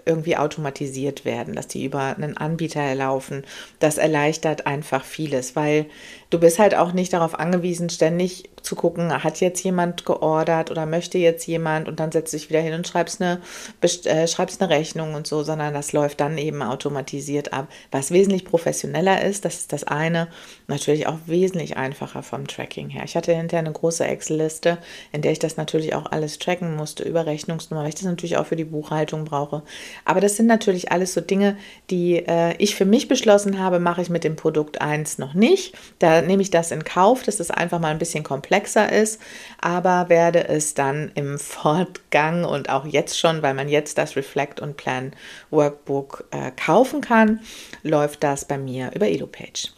irgendwie 0.05 0.37
automatisiert 0.37 1.25
werden, 1.25 1.55
dass 1.55 1.67
die 1.67 1.83
über 1.83 2.15
einen 2.15 2.37
Anbieter 2.37 2.93
laufen. 2.93 3.43
Das 3.79 3.97
erleichtert 3.97 4.67
einfach 4.67 5.03
vieles, 5.03 5.55
weil 5.55 5.87
du 6.29 6.39
bist 6.39 6.59
halt 6.59 6.75
auch 6.75 6.93
nicht 6.93 7.13
darauf 7.13 7.39
angewiesen, 7.39 7.89
ständig 7.89 8.49
zu 8.61 8.75
gucken, 8.75 9.23
hat 9.23 9.39
jetzt 9.39 9.63
jemand 9.63 10.05
geordert 10.05 10.69
oder 10.69 10.85
möchte 10.85 11.17
jetzt 11.17 11.47
jemand 11.47 11.87
und 11.87 11.99
dann 11.99 12.11
setzt 12.11 12.33
dich 12.33 12.49
wieder 12.49 12.61
hin 12.61 12.73
und 12.73 12.87
schreibst 12.87 13.19
eine, 13.19 13.41
äh, 13.81 14.27
schreibst 14.27 14.61
eine 14.61 14.69
Rechnung 14.69 15.15
und 15.15 15.25
so, 15.25 15.41
sondern 15.41 15.73
das 15.73 15.91
läuft 15.91 16.19
dann 16.19 16.37
eben 16.37 16.61
automatisiert 16.61 17.51
ab, 17.51 17.67
was 17.89 18.08
wesentlich 18.11 18.45
professioneller 18.45 19.23
ist, 19.23 19.45
das 19.45 19.55
ist 19.55 19.73
das 19.73 19.83
eine, 19.83 20.27
natürlich 20.67 21.07
auch 21.07 21.17
wesentlich 21.25 21.77
einfacher 21.77 22.23
vom 22.23 22.47
Tracking 22.47 22.89
her. 22.89 23.03
Ich 23.05 23.15
hatte 23.15 23.33
hinterher 23.33 23.65
eine 23.65 23.73
große 23.73 24.05
Excel-Liste, 24.05 24.77
in 25.11 25.21
der 25.21 25.31
ich 25.31 25.39
das 25.39 25.57
natürlich 25.57 25.95
auch 25.95 26.11
alles 26.11 26.39
tracken 26.39 26.75
musste 26.75 27.03
über 27.03 27.25
Rechnungsnummer, 27.25 27.83
weil 27.83 27.89
ich 27.89 27.95
das 27.95 28.05
natürlich 28.05 28.37
auch 28.37 28.45
für 28.45 28.55
die 28.55 28.65
Buchhaltung 28.65 29.25
brauche. 29.25 29.63
Aber 30.05 30.21
das 30.21 30.35
sind 30.35 30.45
natürlich 30.45 30.91
alles 30.91 31.13
so 31.13 31.21
Dinge, 31.21 31.57
die 31.89 32.17
äh, 32.17 32.55
ich 32.57 32.75
für 32.75 32.85
mich 32.85 33.07
beschlossen 33.07 33.59
habe, 33.59 33.79
mache 33.79 34.01
ich 34.01 34.09
mit 34.09 34.23
dem 34.23 34.35
Produkt 34.35 34.81
1 34.81 35.17
noch 35.17 35.33
nicht. 35.33 35.75
Da 35.99 36.21
nehme 36.21 36.41
ich 36.41 36.51
das 36.51 36.71
in 36.71 36.83
Kauf, 36.83 37.23
dass 37.23 37.39
es 37.39 37.51
einfach 37.51 37.79
mal 37.79 37.89
ein 37.89 37.99
bisschen 37.99 38.23
komplexer 38.23 38.91
ist, 38.91 39.19
aber 39.59 40.09
werde 40.09 40.47
es 40.47 40.73
dann 40.73 41.11
im 41.15 41.37
Fortgang 41.59 42.45
und 42.45 42.69
auch 42.69 42.85
jetzt 42.85 43.19
schon, 43.19 43.41
weil 43.41 43.53
man 43.53 43.69
jetzt 43.69 43.97
das 43.97 44.15
Reflect 44.15 44.59
und 44.59 44.77
Plan 44.77 45.13
Workbook 45.51 46.25
äh, 46.31 46.51
kaufen 46.51 47.01
kann, 47.01 47.41
läuft 47.83 47.98
das 48.07 48.45
bei 48.45 48.57
mir 48.57 48.91
über 48.93 49.07
EloPage. 49.07 49.71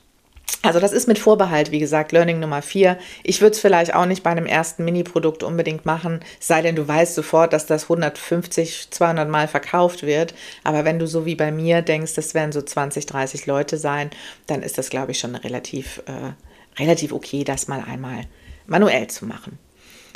Also 0.64 0.80
das 0.80 0.92
ist 0.92 1.08
mit 1.08 1.18
Vorbehalt, 1.18 1.72
wie 1.72 1.80
gesagt, 1.80 2.12
Learning 2.12 2.40
Nummer 2.40 2.62
vier. 2.62 3.00
Ich 3.24 3.42
würde 3.42 3.54
es 3.54 3.60
vielleicht 3.60 3.96
auch 3.96 4.06
nicht 4.06 4.22
bei 4.22 4.30
einem 4.30 4.46
ersten 4.46 4.86
Mini-Produkt 4.86 5.42
unbedingt 5.42 5.88
machen, 5.88 6.20
sei 6.40 6.62
denn 6.62 6.76
du 6.76 6.88
weißt 6.88 7.16
sofort, 7.16 7.52
dass 7.54 7.66
das 7.66 7.84
150, 7.84 8.92
200 8.92 9.28
Mal 9.28 9.48
verkauft 9.48 10.04
wird. 10.04 10.36
Aber 10.64 10.86
wenn 10.86 11.00
du 11.00 11.08
so 11.08 11.26
wie 11.26 11.36
bei 11.36 11.52
mir 11.52 11.82
denkst, 11.82 12.14
das 12.14 12.36
werden 12.36 12.52
so 12.52 12.62
20, 12.62 13.08
30 13.08 13.48
Leute 13.48 13.78
sein, 13.78 14.12
dann 14.46 14.62
ist 14.62 14.78
das, 14.78 14.92
glaube 14.92 15.12
ich, 15.12 15.20
schon 15.20 15.36
relativ, 15.36 16.04
äh, 16.06 16.80
relativ 16.80 17.12
okay, 17.12 17.44
das 17.44 17.68
mal 17.68 17.84
einmal 17.84 18.26
manuell 18.68 19.08
zu 19.08 19.26
machen. 19.26 19.58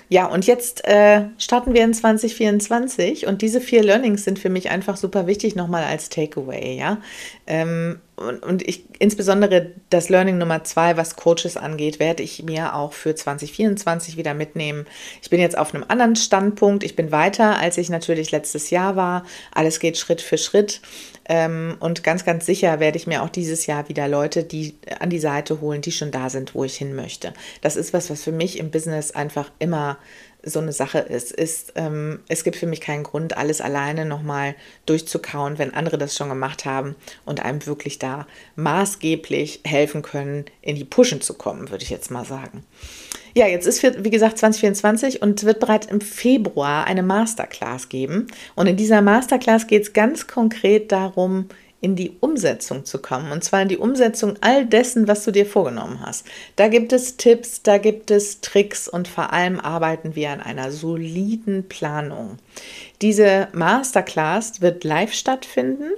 Ja, 0.07 0.27
und 0.27 0.45
jetzt 0.45 0.85
äh, 0.85 1.24
starten 1.39 1.74
wir 1.74 1.83
in 1.83 1.93
2024 1.93 3.25
und 3.25 3.41
diese 3.41 3.59
vier 3.59 3.83
Learnings 3.83 4.24
sind 4.24 4.38
für 4.38 4.50
mich 4.50 4.69
einfach 4.69 4.97
super 4.97 5.25
wichtig 5.25 5.55
nochmal 5.55 5.83
als 5.83 6.09
Takeaway, 6.09 6.77
ja. 6.77 7.00
Ähm, 7.47 7.99
und, 8.15 8.43
und 8.43 8.67
ich, 8.67 8.85
insbesondere 8.99 9.71
das 9.89 10.09
Learning 10.09 10.37
Nummer 10.37 10.63
zwei, 10.63 10.97
was 10.97 11.15
Coaches 11.15 11.57
angeht, 11.57 11.99
werde 11.99 12.23
ich 12.23 12.43
mir 12.43 12.73
auch 12.75 12.93
für 12.93 13.13
2024 13.13 14.17
wieder 14.17 14.33
mitnehmen. 14.33 14.85
Ich 15.21 15.29
bin 15.29 15.39
jetzt 15.39 15.57
auf 15.57 15.73
einem 15.73 15.85
anderen 15.87 16.15
Standpunkt. 16.15 16.83
Ich 16.83 16.95
bin 16.95 17.11
weiter, 17.11 17.59
als 17.59 17.77
ich 17.77 17.89
natürlich 17.89 18.31
letztes 18.31 18.69
Jahr 18.69 18.95
war. 18.95 19.25
Alles 19.53 19.79
geht 19.79 19.97
Schritt 19.97 20.21
für 20.21 20.37
Schritt. 20.37 20.81
Ähm, 21.27 21.75
und 21.79 22.03
ganz, 22.03 22.23
ganz 22.23 22.45
sicher 22.45 22.79
werde 22.79 22.97
ich 22.97 23.07
mir 23.07 23.21
auch 23.21 23.29
dieses 23.29 23.65
Jahr 23.65 23.89
wieder 23.89 24.07
Leute, 24.07 24.43
die 24.43 24.75
an 24.99 25.09
die 25.09 25.19
Seite 25.19 25.59
holen, 25.59 25.81
die 25.81 25.91
schon 25.91 26.11
da 26.11 26.29
sind, 26.29 26.55
wo 26.55 26.63
ich 26.63 26.77
hin 26.77 26.95
möchte. 26.95 27.33
Das 27.61 27.75
ist 27.75 27.93
was, 27.93 28.09
was 28.09 28.23
für 28.23 28.31
mich 28.31 28.59
im 28.59 28.71
Business 28.71 29.11
einfach 29.11 29.51
immer 29.59 29.97
so 30.45 30.59
eine 30.59 30.71
Sache 30.71 30.99
ist. 30.99 31.31
ist 31.31 31.73
ähm, 31.75 32.19
es 32.27 32.43
gibt 32.43 32.55
für 32.55 32.67
mich 32.67 32.81
keinen 32.81 33.03
Grund, 33.03 33.35
alles 33.35 33.61
alleine 33.61 34.05
nochmal 34.05 34.55
durchzukauen, 34.85 35.57
wenn 35.57 35.73
andere 35.73 35.97
das 35.97 36.15
schon 36.15 36.29
gemacht 36.29 36.65
haben 36.65 36.95
und 37.25 37.43
einem 37.43 37.65
wirklich 37.65 37.99
da 37.99 38.27
maßgeblich 38.55 39.61
helfen 39.65 40.01
können, 40.01 40.45
in 40.61 40.75
die 40.75 40.85
Pushen 40.85 41.21
zu 41.21 41.33
kommen, 41.33 41.69
würde 41.69 41.83
ich 41.83 41.89
jetzt 41.89 42.11
mal 42.11 42.25
sagen. 42.25 42.63
Ja, 43.37 43.47
jetzt 43.47 43.67
ist, 43.67 43.83
wie 43.83 44.09
gesagt, 44.09 44.37
2024 44.37 45.21
und 45.21 45.43
wird 45.43 45.59
bereits 45.59 45.87
im 45.87 45.99
Februar 45.99 46.85
eine 46.85 47.03
Masterclass 47.03 47.89
geben. 47.89 48.27
Und 48.55 48.67
in 48.67 48.77
dieser 48.77 49.01
Masterclass 49.01 49.67
geht 49.67 49.81
es 49.83 49.93
ganz 49.93 50.27
konkret 50.27 50.93
darum, 50.93 51.49
in 51.82 51.96
die 51.96 52.17
Umsetzung 52.20 52.86
zu 52.86 53.00
kommen. 53.00 53.32
Und 53.32 53.44
zwar 53.44 53.62
in 53.62 53.67
die 53.67 53.77
Umsetzung 53.77 54.36
all 54.41 54.65
dessen, 54.65 55.08
was 55.08 55.24
du 55.24 55.32
dir 55.32 55.46
vorgenommen 55.46 56.00
hast. 56.03 56.25
Da 56.55 56.67
gibt 56.67 56.94
es 56.94 57.17
Tipps, 57.17 57.62
da 57.62 57.77
gibt 57.77 58.12
es 58.12 58.41
Tricks 58.41 58.88
und 58.88 59.08
vor 59.08 59.34
allem 59.34 59.60
arbeiten 59.60 60.15
wir 60.15 60.32
an 60.32 60.41
einer 60.41 60.72
soliden 60.72 61.67
Planung. 61.67 62.38
Diese 63.01 63.50
Masterclass 63.53 64.62
wird 64.62 64.84
live 64.84 65.13
stattfinden. 65.13 65.91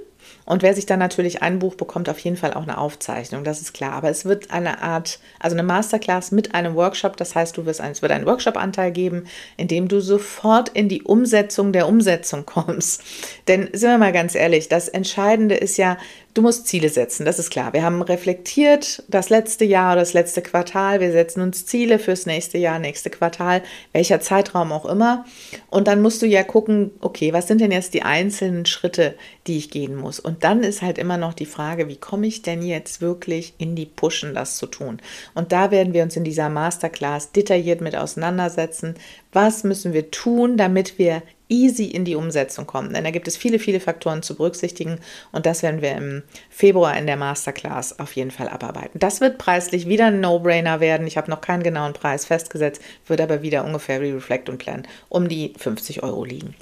Und 0.48 0.62
wer 0.62 0.74
sich 0.74 0.86
dann 0.86 0.98
natürlich 0.98 1.42
einbucht, 1.42 1.76
bekommt 1.76 2.08
auf 2.08 2.18
jeden 2.20 2.38
Fall 2.38 2.54
auch 2.54 2.62
eine 2.62 2.78
Aufzeichnung, 2.78 3.44
das 3.44 3.60
ist 3.60 3.74
klar. 3.74 3.92
Aber 3.92 4.08
es 4.08 4.24
wird 4.24 4.50
eine 4.50 4.82
Art, 4.82 5.20
also 5.38 5.54
eine 5.54 5.62
Masterclass 5.62 6.32
mit 6.32 6.54
einem 6.54 6.74
Workshop. 6.74 7.18
Das 7.18 7.34
heißt, 7.34 7.54
du 7.58 7.66
wirst 7.66 7.82
ein, 7.82 7.92
es 7.92 8.00
wird 8.00 8.12
einen 8.12 8.24
Workshop-Anteil 8.24 8.90
geben, 8.90 9.26
in 9.58 9.68
dem 9.68 9.88
du 9.88 10.00
sofort 10.00 10.70
in 10.70 10.88
die 10.88 11.02
Umsetzung 11.02 11.74
der 11.74 11.86
Umsetzung 11.86 12.46
kommst. 12.46 13.02
Denn 13.46 13.68
sind 13.74 13.90
wir 13.90 13.98
mal 13.98 14.12
ganz 14.12 14.34
ehrlich, 14.34 14.68
das 14.68 14.88
Entscheidende 14.88 15.54
ist 15.54 15.76
ja, 15.76 15.98
Du 16.38 16.42
musst 16.42 16.68
Ziele 16.68 16.88
setzen, 16.88 17.24
das 17.24 17.40
ist 17.40 17.50
klar. 17.50 17.72
Wir 17.72 17.82
haben 17.82 18.00
reflektiert 18.00 19.02
das 19.08 19.28
letzte 19.28 19.64
Jahr 19.64 19.94
oder 19.94 20.02
das 20.02 20.12
letzte 20.12 20.40
Quartal. 20.40 21.00
Wir 21.00 21.10
setzen 21.10 21.40
uns 21.40 21.66
Ziele 21.66 21.98
fürs 21.98 22.26
nächste 22.26 22.58
Jahr, 22.58 22.78
nächste 22.78 23.10
Quartal, 23.10 23.60
welcher 23.92 24.20
Zeitraum 24.20 24.70
auch 24.70 24.84
immer. 24.84 25.24
Und 25.68 25.88
dann 25.88 26.00
musst 26.00 26.22
du 26.22 26.26
ja 26.26 26.44
gucken, 26.44 26.92
okay, 27.00 27.32
was 27.32 27.48
sind 27.48 27.60
denn 27.60 27.72
jetzt 27.72 27.92
die 27.92 28.02
einzelnen 28.02 28.66
Schritte, 28.66 29.16
die 29.48 29.56
ich 29.56 29.70
gehen 29.70 29.96
muss? 29.96 30.20
Und 30.20 30.37
dann 30.42 30.62
ist 30.62 30.82
halt 30.82 30.98
immer 30.98 31.16
noch 31.16 31.34
die 31.34 31.46
Frage, 31.46 31.88
wie 31.88 31.96
komme 31.96 32.26
ich 32.26 32.42
denn 32.42 32.62
jetzt 32.62 33.00
wirklich 33.00 33.54
in 33.58 33.74
die 33.76 33.86
Pushen, 33.86 34.34
das 34.34 34.56
zu 34.56 34.66
tun? 34.66 35.00
Und 35.34 35.52
da 35.52 35.70
werden 35.70 35.92
wir 35.92 36.02
uns 36.02 36.16
in 36.16 36.24
dieser 36.24 36.48
Masterclass 36.48 37.32
detailliert 37.32 37.80
mit 37.80 37.96
auseinandersetzen. 37.96 38.94
Was 39.32 39.64
müssen 39.64 39.92
wir 39.92 40.10
tun, 40.10 40.56
damit 40.56 40.98
wir 40.98 41.22
easy 41.48 41.84
in 41.84 42.04
die 42.04 42.14
Umsetzung 42.14 42.66
kommen. 42.66 42.92
Denn 42.92 43.04
da 43.04 43.10
gibt 43.10 43.28
es 43.28 43.36
viele, 43.36 43.58
viele 43.58 43.80
Faktoren 43.80 44.22
zu 44.22 44.36
berücksichtigen 44.36 45.00
und 45.32 45.46
das 45.46 45.62
werden 45.62 45.82
wir 45.82 45.96
im 45.96 46.22
Februar 46.50 46.96
in 46.96 47.06
der 47.06 47.16
Masterclass 47.16 47.98
auf 47.98 48.12
jeden 48.12 48.30
Fall 48.30 48.48
abarbeiten. 48.48 48.98
Das 48.98 49.20
wird 49.20 49.38
preislich 49.38 49.88
wieder 49.88 50.06
ein 50.06 50.20
No-Brainer 50.20 50.80
werden. 50.80 51.06
Ich 51.06 51.16
habe 51.16 51.30
noch 51.30 51.40
keinen 51.40 51.62
genauen 51.62 51.92
Preis 51.92 52.26
festgesetzt, 52.26 52.82
wird 53.06 53.20
aber 53.20 53.42
wieder 53.42 53.64
ungefähr 53.64 54.00
wie 54.00 54.10
Reflect 54.10 54.48
und 54.48 54.58
Plan 54.58 54.86
um 55.08 55.28
die 55.28 55.54
50 55.56 56.02
Euro 56.02 56.24
liegen. 56.24 56.54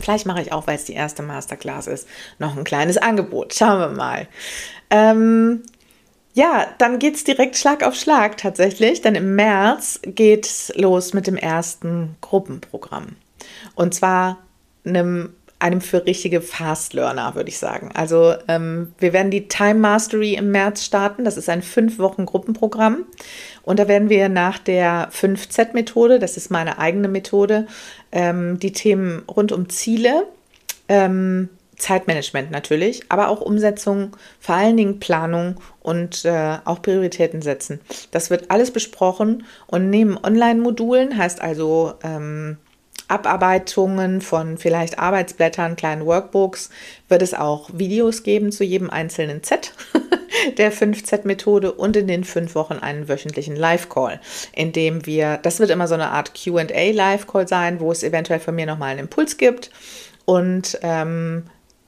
Vielleicht 0.00 0.26
mache 0.26 0.42
ich 0.42 0.52
auch, 0.52 0.66
weil 0.66 0.76
es 0.76 0.84
die 0.84 0.94
erste 0.94 1.22
Masterclass 1.22 1.86
ist, 1.86 2.08
noch 2.38 2.56
ein 2.56 2.64
kleines 2.64 2.96
Angebot. 2.98 3.54
Schauen 3.54 3.80
wir 3.80 3.88
mal. 3.88 4.28
Ähm, 4.90 5.62
ja, 6.34 6.66
dann 6.78 6.98
geht 6.98 7.16
es 7.16 7.24
direkt 7.24 7.56
Schlag 7.56 7.82
auf 7.82 7.96
Schlag 7.96 8.36
tatsächlich, 8.36 9.02
denn 9.02 9.14
im 9.14 9.34
März 9.34 10.00
geht 10.04 10.46
es 10.46 10.72
los 10.76 11.12
mit 11.12 11.26
dem 11.26 11.36
ersten 11.36 12.16
Gruppenprogramm. 12.20 13.16
Und 13.74 13.94
zwar 13.94 14.38
einem, 14.84 15.34
einem 15.60 15.80
für 15.80 16.06
richtige 16.06 16.40
Fast 16.40 16.94
Learner, 16.94 17.34
würde 17.34 17.48
ich 17.48 17.58
sagen. 17.58 17.90
Also 17.94 18.34
ähm, 18.46 18.92
wir 18.98 19.12
werden 19.12 19.30
die 19.30 19.48
Time 19.48 19.74
Mastery 19.74 20.34
im 20.34 20.50
März 20.52 20.84
starten. 20.84 21.24
Das 21.24 21.36
ist 21.36 21.48
ein 21.48 21.62
fünf 21.62 21.98
Wochen 21.98 22.26
Gruppenprogramm. 22.26 23.04
Und 23.62 23.78
da 23.78 23.88
werden 23.88 24.08
wir 24.08 24.28
nach 24.28 24.58
der 24.58 25.10
5Z-Methode, 25.10 26.18
das 26.18 26.36
ist 26.36 26.50
meine 26.50 26.78
eigene 26.78 27.08
Methode, 27.08 27.66
ähm, 28.12 28.58
die 28.60 28.72
Themen 28.72 29.22
rund 29.28 29.50
um 29.50 29.68
Ziele, 29.68 30.26
ähm, 30.88 31.48
Zeitmanagement 31.76 32.50
natürlich, 32.50 33.02
aber 33.08 33.28
auch 33.28 33.40
Umsetzung, 33.40 34.16
vor 34.40 34.56
allen 34.56 34.76
Dingen 34.76 35.00
Planung 35.00 35.56
und 35.80 36.24
äh, 36.24 36.58
auch 36.64 36.82
Prioritäten 36.82 37.40
setzen. 37.40 37.80
Das 38.10 38.30
wird 38.30 38.50
alles 38.50 38.72
besprochen 38.72 39.44
und 39.66 39.90
neben 39.90 40.18
Online-Modulen, 40.18 41.16
heißt 41.16 41.40
also 41.40 41.94
ähm, 42.02 42.58
Abarbeitungen 43.08 44.20
von 44.20 44.58
vielleicht 44.58 44.98
Arbeitsblättern, 44.98 45.76
kleinen 45.76 46.06
Workbooks, 46.06 46.70
wird 47.08 47.22
es 47.22 47.34
auch 47.34 47.70
Videos 47.72 48.22
geben 48.22 48.52
zu 48.52 48.64
jedem 48.64 48.90
einzelnen 48.90 49.42
Z 49.42 49.72
der 50.58 50.72
5Z-Methode 50.72 51.72
und 51.72 51.96
in 51.96 52.06
den 52.06 52.24
fünf 52.24 52.54
Wochen 52.54 52.74
einen 52.74 53.08
wöchentlichen 53.08 53.56
Live-Call, 53.56 54.20
in 54.54 54.72
dem 54.72 55.06
wir, 55.06 55.38
das 55.38 55.58
wird 55.58 55.70
immer 55.70 55.88
so 55.88 55.94
eine 55.94 56.10
Art 56.10 56.32
QA-Live-Call 56.34 57.48
sein, 57.48 57.80
wo 57.80 57.90
es 57.90 58.02
eventuell 58.02 58.40
von 58.40 58.54
mir 58.54 58.66
nochmal 58.66 58.90
einen 58.90 59.00
Impuls 59.00 59.36
gibt. 59.38 59.70
Und 60.24 60.78
ähm, 60.82 61.44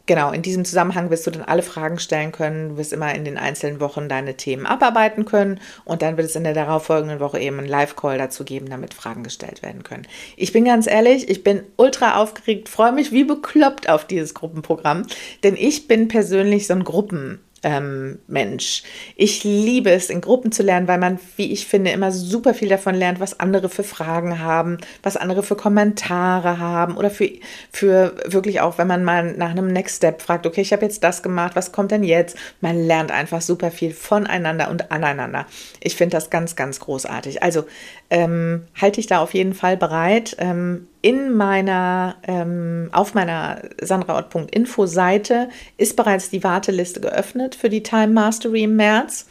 Genau, 0.06 0.32
in 0.32 0.42
diesem 0.42 0.64
Zusammenhang 0.64 1.10
wirst 1.10 1.26
du 1.26 1.30
dann 1.30 1.42
alle 1.42 1.62
Fragen 1.62 1.98
stellen 1.98 2.32
können, 2.32 2.76
wirst 2.76 2.92
immer 2.92 3.14
in 3.14 3.24
den 3.24 3.38
einzelnen 3.38 3.80
Wochen 3.80 4.08
deine 4.08 4.36
Themen 4.36 4.66
abarbeiten 4.66 5.24
können. 5.24 5.60
Und 5.84 6.02
dann 6.02 6.16
wird 6.16 6.26
es 6.26 6.36
in 6.36 6.42
der 6.42 6.54
darauffolgenden 6.54 7.20
Woche 7.20 7.38
eben 7.38 7.58
einen 7.58 7.68
Live-Call 7.68 8.18
dazu 8.18 8.44
geben, 8.44 8.68
damit 8.68 8.94
Fragen 8.94 9.22
gestellt 9.22 9.62
werden 9.62 9.84
können. 9.84 10.06
Ich 10.36 10.52
bin 10.52 10.64
ganz 10.64 10.86
ehrlich, 10.86 11.28
ich 11.28 11.44
bin 11.44 11.62
ultra 11.76 12.16
aufgeregt, 12.16 12.68
freue 12.68 12.92
mich 12.92 13.12
wie 13.12 13.24
bekloppt 13.24 13.88
auf 13.88 14.04
dieses 14.04 14.34
Gruppenprogramm, 14.34 15.06
denn 15.44 15.54
ich 15.56 15.86
bin 15.86 16.08
persönlich 16.08 16.66
so 16.66 16.74
ein 16.74 16.84
Gruppen 16.84 17.40
ähm, 17.62 18.18
Mensch. 18.26 18.82
Ich 19.16 19.44
liebe 19.44 19.90
es, 19.90 20.10
in 20.10 20.20
Gruppen 20.20 20.52
zu 20.52 20.62
lernen, 20.62 20.88
weil 20.88 20.98
man, 20.98 21.18
wie 21.36 21.52
ich 21.52 21.66
finde, 21.66 21.90
immer 21.90 22.10
super 22.12 22.54
viel 22.54 22.68
davon 22.68 22.94
lernt, 22.94 23.20
was 23.20 23.38
andere 23.38 23.68
für 23.68 23.82
Fragen 23.84 24.38
haben, 24.38 24.78
was 25.02 25.16
andere 25.16 25.42
für 25.42 25.56
Kommentare 25.56 26.58
haben 26.58 26.96
oder 26.96 27.10
für, 27.10 27.30
für 27.70 28.14
wirklich 28.26 28.60
auch, 28.60 28.78
wenn 28.78 28.86
man 28.86 29.04
mal 29.04 29.32
nach 29.32 29.50
einem 29.50 29.68
Next 29.68 29.98
Step 29.98 30.22
fragt, 30.22 30.46
okay, 30.46 30.62
ich 30.62 30.72
habe 30.72 30.84
jetzt 30.84 31.04
das 31.04 31.22
gemacht, 31.22 31.54
was 31.54 31.72
kommt 31.72 31.90
denn 31.90 32.02
jetzt? 32.02 32.36
Man 32.60 32.86
lernt 32.86 33.10
einfach 33.10 33.42
super 33.42 33.70
viel 33.70 33.92
voneinander 33.92 34.70
und 34.70 34.90
aneinander. 34.90 35.46
Ich 35.80 35.96
finde 35.96 36.16
das 36.16 36.30
ganz, 36.30 36.56
ganz 36.56 36.80
großartig. 36.80 37.42
Also 37.42 37.64
ähm, 38.10 38.64
halte 38.80 39.00
ich 39.00 39.06
da 39.06 39.20
auf 39.20 39.34
jeden 39.34 39.54
Fall 39.54 39.76
bereit. 39.76 40.36
Ähm, 40.38 40.88
in 41.00 41.32
meiner, 41.32 42.16
ähm, 42.24 42.90
auf 42.92 43.14
meiner 43.14 43.62
sandraort.info 43.80 44.86
Seite 44.86 45.48
ist 45.78 45.96
bereits 45.96 46.28
die 46.28 46.44
Warteliste 46.44 47.00
geöffnet 47.00 47.54
für 47.54 47.70
die 47.70 47.82
Time 47.82 48.08
Mastery 48.08 48.64
im 48.64 48.76
März. 48.76 49.26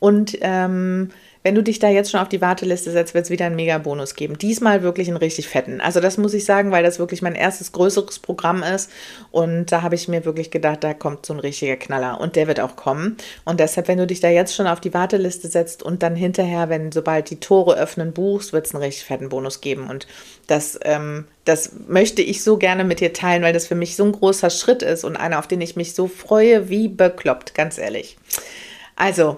Und 0.00 0.36
ähm, 0.42 1.10
wenn 1.44 1.54
du 1.54 1.62
dich 1.62 1.78
da 1.78 1.90
jetzt 1.90 2.10
schon 2.10 2.20
auf 2.20 2.30
die 2.30 2.40
Warteliste 2.40 2.90
setzt, 2.90 3.12
wird 3.12 3.26
es 3.26 3.30
wieder 3.30 3.44
einen 3.44 3.54
Mega-Bonus 3.54 4.14
geben. 4.14 4.38
Diesmal 4.38 4.82
wirklich 4.82 5.08
einen 5.08 5.18
richtig 5.18 5.46
fetten. 5.46 5.82
Also 5.82 6.00
das 6.00 6.16
muss 6.16 6.32
ich 6.32 6.46
sagen, 6.46 6.70
weil 6.70 6.82
das 6.82 6.98
wirklich 6.98 7.20
mein 7.20 7.34
erstes 7.34 7.70
größeres 7.72 8.18
Programm 8.18 8.62
ist. 8.62 8.90
Und 9.30 9.70
da 9.70 9.82
habe 9.82 9.94
ich 9.94 10.08
mir 10.08 10.24
wirklich 10.24 10.50
gedacht, 10.50 10.82
da 10.82 10.94
kommt 10.94 11.26
so 11.26 11.34
ein 11.34 11.40
richtiger 11.40 11.76
Knaller. 11.76 12.18
Und 12.18 12.36
der 12.36 12.46
wird 12.46 12.60
auch 12.60 12.76
kommen. 12.76 13.18
Und 13.44 13.60
deshalb, 13.60 13.88
wenn 13.88 13.98
du 13.98 14.06
dich 14.06 14.20
da 14.20 14.30
jetzt 14.30 14.54
schon 14.54 14.66
auf 14.66 14.80
die 14.80 14.94
Warteliste 14.94 15.48
setzt 15.48 15.82
und 15.82 16.02
dann 16.02 16.16
hinterher, 16.16 16.70
wenn 16.70 16.92
sobald 16.92 17.28
die 17.28 17.40
Tore 17.40 17.76
öffnen, 17.76 18.14
buchst, 18.14 18.54
wird 18.54 18.64
es 18.64 18.74
einen 18.74 18.82
richtig 18.82 19.04
fetten 19.04 19.28
Bonus 19.28 19.60
geben. 19.60 19.90
Und 19.90 20.06
das, 20.46 20.80
ähm, 20.82 21.26
das 21.44 21.72
möchte 21.86 22.22
ich 22.22 22.42
so 22.42 22.56
gerne 22.56 22.84
mit 22.84 23.00
dir 23.00 23.12
teilen, 23.12 23.42
weil 23.42 23.52
das 23.52 23.66
für 23.66 23.74
mich 23.74 23.96
so 23.96 24.04
ein 24.04 24.12
großer 24.12 24.48
Schritt 24.48 24.82
ist 24.82 25.04
und 25.04 25.16
einer, 25.16 25.38
auf 25.38 25.46
den 25.46 25.60
ich 25.60 25.76
mich 25.76 25.94
so 25.94 26.08
freue, 26.08 26.70
wie 26.70 26.88
bekloppt, 26.88 27.54
ganz 27.54 27.76
ehrlich. 27.76 28.16
Also, 28.96 29.36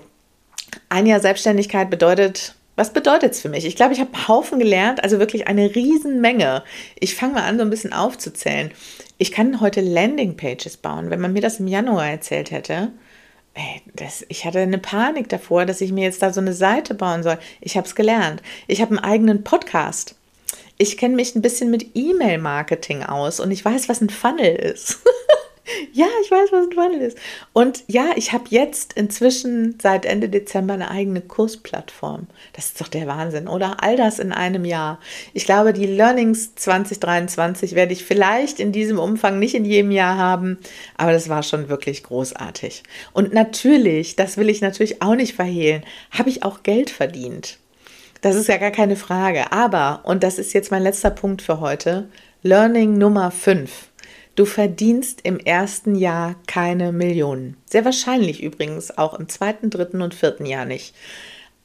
ein 0.89 1.07
Jahr 1.07 1.21
Selbstständigkeit 1.21 1.91
bedeutet, 1.91 2.55
was 2.77 2.93
bedeutet 2.93 3.33
es 3.33 3.41
für 3.41 3.49
mich? 3.49 3.65
Ich 3.65 3.75
glaube, 3.75 3.95
ich 3.95 4.01
habe 4.01 4.12
einen 4.12 4.29
Haufen 4.29 4.59
gelernt, 4.59 5.03
also 5.03 5.19
wirklich 5.19 5.49
eine 5.49 5.75
Riesenmenge. 5.75 6.62
Ich 7.01 7.15
fange 7.15 7.35
mal 7.35 7.45
an, 7.45 7.57
so 7.57 7.62
ein 7.62 7.71
bisschen 7.71 7.95
aufzuzählen. 7.95 8.71
Ich 9.17 9.33
kann 9.33 9.61
heute 9.61 9.81
Landingpages 9.81 10.77
bauen. 10.77 11.09
Wenn 11.09 11.21
man 11.21 11.33
mir 11.33 11.41
das 11.41 11.59
im 11.59 11.67
Januar 11.67 12.07
erzählt 12.07 12.51
hätte, 12.51 12.93
ey, 13.55 13.83
das, 13.95 14.27
ich 14.29 14.45
hatte 14.45 14.59
eine 14.59 14.79
Panik 14.79 15.31
davor, 15.31 15.65
dass 15.65 15.81
ich 15.81 15.91
mir 15.91 16.05
jetzt 16.05 16.21
da 16.21 16.33
so 16.33 16.41
eine 16.41 16.53
Seite 16.53 16.95
bauen 16.95 17.23
soll. 17.23 17.39
Ich 17.62 17.79
habe 17.79 17.87
es 17.87 17.95
gelernt. 17.95 18.43
Ich 18.67 18.83
habe 18.83 18.91
einen 18.91 19.05
eigenen 19.05 19.43
Podcast. 19.43 20.15
Ich 20.77 20.99
kenne 20.99 21.17
mich 21.17 21.35
ein 21.35 21.43
bisschen 21.43 21.71
mit 21.71 21.93
E-Mail-Marketing 21.95 23.03
aus 23.03 23.41
und 23.41 23.51
ich 23.51 23.65
weiß, 23.65 23.89
was 23.89 24.03
ein 24.03 24.11
Funnel 24.11 24.55
ist. 24.55 24.99
Ja, 25.92 26.07
ich 26.22 26.31
weiß, 26.31 26.52
was 26.52 26.66
ein 26.66 26.72
Funnel 26.72 27.00
ist. 27.00 27.18
Und 27.52 27.85
ja, 27.87 28.11
ich 28.16 28.33
habe 28.33 28.44
jetzt 28.50 28.92
inzwischen 28.94 29.79
seit 29.81 30.05
Ende 30.05 30.29
Dezember 30.29 30.74
eine 30.74 30.90
eigene 30.90 31.20
Kursplattform. 31.20 32.26
Das 32.52 32.66
ist 32.66 32.81
doch 32.81 32.88
der 32.88 33.07
Wahnsinn, 33.07 33.48
oder? 33.48 33.83
All 33.83 33.96
das 33.96 34.18
in 34.18 34.33
einem 34.33 34.64
Jahr. 34.64 35.00
Ich 35.33 35.44
glaube, 35.44 35.72
die 35.72 35.87
Learnings 35.87 36.55
2023 36.55 37.74
werde 37.74 37.92
ich 37.92 38.05
vielleicht 38.05 38.61
in 38.61 38.72
diesem 38.72 38.98
Umfang 38.98 39.38
nicht 39.38 39.55
in 39.55 39.64
jedem 39.64 39.90
Jahr 39.90 40.18
haben, 40.18 40.59
aber 40.96 41.12
das 41.12 41.29
war 41.29 41.42
schon 41.42 41.68
wirklich 41.68 42.02
großartig. 42.02 42.83
Und 43.12 43.33
natürlich, 43.33 44.16
das 44.16 44.37
will 44.37 44.50
ich 44.50 44.61
natürlich 44.61 45.02
auch 45.02 45.14
nicht 45.14 45.35
verhehlen, 45.35 45.85
habe 46.11 46.29
ich 46.29 46.42
auch 46.42 46.62
Geld 46.62 46.90
verdient. 46.90 47.59
Das 48.20 48.35
ist 48.35 48.48
ja 48.48 48.57
gar 48.57 48.70
keine 48.70 48.96
Frage. 48.96 49.52
Aber, 49.52 50.00
und 50.05 50.22
das 50.22 50.38
ist 50.38 50.52
jetzt 50.52 50.70
mein 50.70 50.83
letzter 50.83 51.11
Punkt 51.11 51.42
für 51.42 51.61
heute, 51.61 52.09
Learning 52.42 52.98
Nummer 52.98 53.31
5 53.31 53.88
Du 54.37 54.44
verdienst 54.44 55.20
im 55.22 55.40
ersten 55.40 55.94
Jahr 55.94 56.37
keine 56.46 56.92
Millionen. 56.92 57.57
Sehr 57.64 57.87
wahrscheinlich 57.87 58.42
übrigens 58.42 58.96
auch 58.99 59.18
im 59.18 59.31
zweiten, 59.31 59.70
dritten 59.70 60.03
und 60.03 60.14
vierten 60.14 60.44
Jahr 60.44 60.66
nicht. 60.66 60.94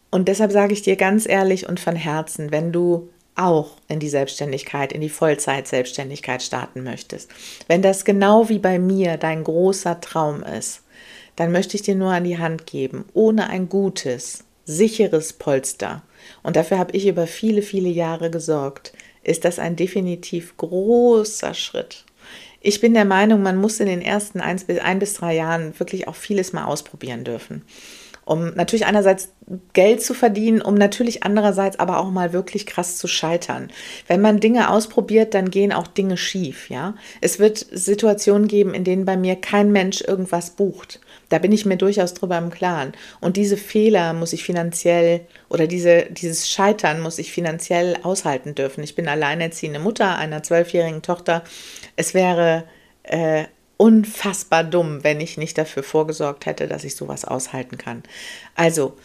Und 0.10 0.29
deshalb 0.29 0.53
sage 0.53 0.71
ich 0.71 0.81
dir 0.81 0.95
ganz 0.95 1.27
ehrlich 1.27 1.67
und 1.67 1.81
von 1.81 1.97
Herzen, 1.97 2.49
wenn 2.51 2.71
du 2.71 3.10
auch 3.36 3.71
in 3.89 3.99
die 3.99 4.07
Selbstständigkeit, 4.07 4.93
in 4.93 5.01
die 5.01 5.10
Vollzeit-Selbstständigkeit 5.10 6.41
starten 6.41 6.84
möchtest, 6.84 7.29
wenn 7.67 7.81
das 7.81 8.05
genau 8.05 8.47
wie 8.47 8.60
bei 8.60 8.79
mir 8.79 9.17
dein 9.17 9.43
großer 9.43 9.99
Traum 9.99 10.41
ist, 10.41 10.81
dann 11.36 11.51
möchte 11.51 11.75
ich 11.75 11.81
dir 11.81 11.95
nur 11.95 12.12
an 12.12 12.23
die 12.23 12.38
Hand 12.38 12.67
geben, 12.67 13.03
ohne 13.13 13.49
ein 13.49 13.67
gutes, 13.67 14.45
sicheres 14.63 15.34
Polster, 15.34 16.03
und 16.43 16.55
dafür 16.55 16.77
habe 16.77 16.95
ich 16.95 17.07
über 17.07 17.27
viele, 17.27 17.62
viele 17.62 17.89
Jahre 17.89 18.29
gesorgt, 18.31 18.93
ist 19.23 19.43
das 19.43 19.60
ein 19.60 19.75
definitiv 19.75 20.55
großer 20.57 21.53
Schritt. 21.53 22.05
Ich 22.63 22.80
bin 22.80 22.93
der 22.93 23.06
Meinung, 23.06 23.41
man 23.41 23.58
muss 23.58 23.80
in 23.80 23.88
den 23.88 24.02
ersten 24.02 24.39
ein 24.39 24.58
bis, 24.58 24.80
ein 24.80 25.00
bis 25.00 25.15
drei 25.15 25.36
Jahren 25.36 25.78
wirklich 25.80 26.08
auch 26.08 26.15
vieles 26.15 26.54
mal 26.54 26.65
ausprobieren 26.65 27.24
dürfen. 27.24 27.63
Um 28.23 28.53
natürlich 28.53 28.86
einerseits 28.86 29.34
Geld 29.73 30.03
zu 30.03 30.13
verdienen, 30.13 30.62
um 30.62 30.75
natürlich 30.75 31.23
andererseits 31.23 31.79
aber 31.79 31.99
auch 31.99 32.12
mal 32.12 32.34
wirklich 32.34 32.65
krass 32.65 32.97
zu 32.97 33.07
scheitern. 33.07 33.69
Wenn 34.07 34.21
man 34.21 34.39
Dinge 34.39 34.69
ausprobiert, 34.69 35.34
dann 35.34 35.49
gehen 35.49 35.73
auch 35.73 35.88
Dinge 35.88 36.17
schief, 36.17 36.69
ja. 36.69 36.95
Es 37.19 37.39
wird 37.39 37.57
Situationen 37.71 38.47
geben, 38.47 38.73
in 38.73 38.84
denen 38.84 39.05
bei 39.05 39.17
mir 39.17 39.36
kein 39.36 39.71
Mensch 39.71 40.01
irgendwas 40.01 40.51
bucht. 40.51 41.01
Da 41.29 41.39
bin 41.39 41.51
ich 41.51 41.65
mir 41.65 41.77
durchaus 41.77 42.13
drüber 42.13 42.38
im 42.38 42.49
Klaren. 42.49 42.93
Und 43.21 43.38
diese 43.38 43.57
Fehler 43.57 44.13
muss 44.13 44.34
ich 44.34 44.43
finanziell 44.43 45.21
oder 45.49 45.65
diese, 45.65 46.07
dieses 46.12 46.49
Scheitern 46.49 47.01
muss 47.01 47.19
ich 47.19 47.31
finanziell 47.31 47.97
aushalten 48.03 48.53
dürfen. 48.53 48.84
Ich 48.84 48.95
bin 48.95 49.07
alleinerziehende 49.07 49.79
Mutter 49.79 50.17
einer 50.17 50.43
zwölfjährigen 50.43 51.01
Tochter. 51.01 51.43
Es 51.95 52.13
wäre 52.13 52.65
äh, 53.03 53.45
unfassbar 53.81 54.63
dumm, 54.63 55.03
wenn 55.03 55.19
ich 55.19 55.39
nicht 55.39 55.57
dafür 55.57 55.81
vorgesorgt 55.81 56.45
hätte, 56.45 56.67
dass 56.67 56.83
ich 56.83 56.95
sowas 56.95 57.25
aushalten 57.25 57.79
kann. 57.79 58.03
Also, 58.53 58.95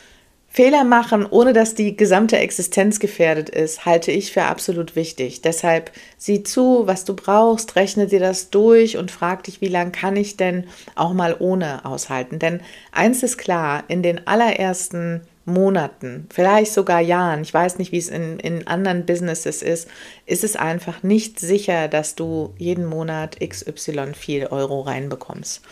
Fehler 0.48 0.84
machen, 0.84 1.24
ohne 1.24 1.54
dass 1.54 1.74
die 1.74 1.96
gesamte 1.96 2.36
Existenz 2.36 3.00
gefährdet 3.00 3.48
ist, 3.48 3.86
halte 3.86 4.12
ich 4.12 4.32
für 4.32 4.42
absolut 4.42 4.94
wichtig. 4.94 5.40
Deshalb 5.40 5.92
sieh 6.18 6.42
zu, 6.42 6.82
was 6.86 7.06
du 7.06 7.16
brauchst, 7.16 7.74
rechne 7.76 8.06
dir 8.06 8.20
das 8.20 8.50
durch 8.50 8.98
und 8.98 9.10
frag 9.10 9.44
dich, 9.44 9.62
wie 9.62 9.68
lange 9.68 9.92
kann 9.92 10.14
ich 10.14 10.36
denn 10.36 10.64
auch 10.94 11.14
mal 11.14 11.36
ohne 11.38 11.86
aushalten. 11.86 12.38
Denn 12.38 12.60
eins 12.92 13.22
ist 13.22 13.38
klar, 13.38 13.84
in 13.88 14.02
den 14.02 14.26
allerersten 14.26 15.22
Monaten, 15.46 16.26
vielleicht 16.32 16.72
sogar 16.72 17.00
Jahren, 17.00 17.42
ich 17.42 17.54
weiß 17.54 17.78
nicht, 17.78 17.92
wie 17.92 17.98
es 17.98 18.08
in, 18.08 18.40
in 18.40 18.66
anderen 18.66 19.06
Businesses 19.06 19.62
ist, 19.62 19.88
ist 20.26 20.42
es 20.42 20.56
einfach 20.56 21.04
nicht 21.04 21.38
sicher, 21.38 21.86
dass 21.86 22.16
du 22.16 22.52
jeden 22.58 22.84
Monat 22.84 23.38
XY 23.38 24.14
viel 24.14 24.46
Euro 24.46 24.80
reinbekommst. 24.80 25.62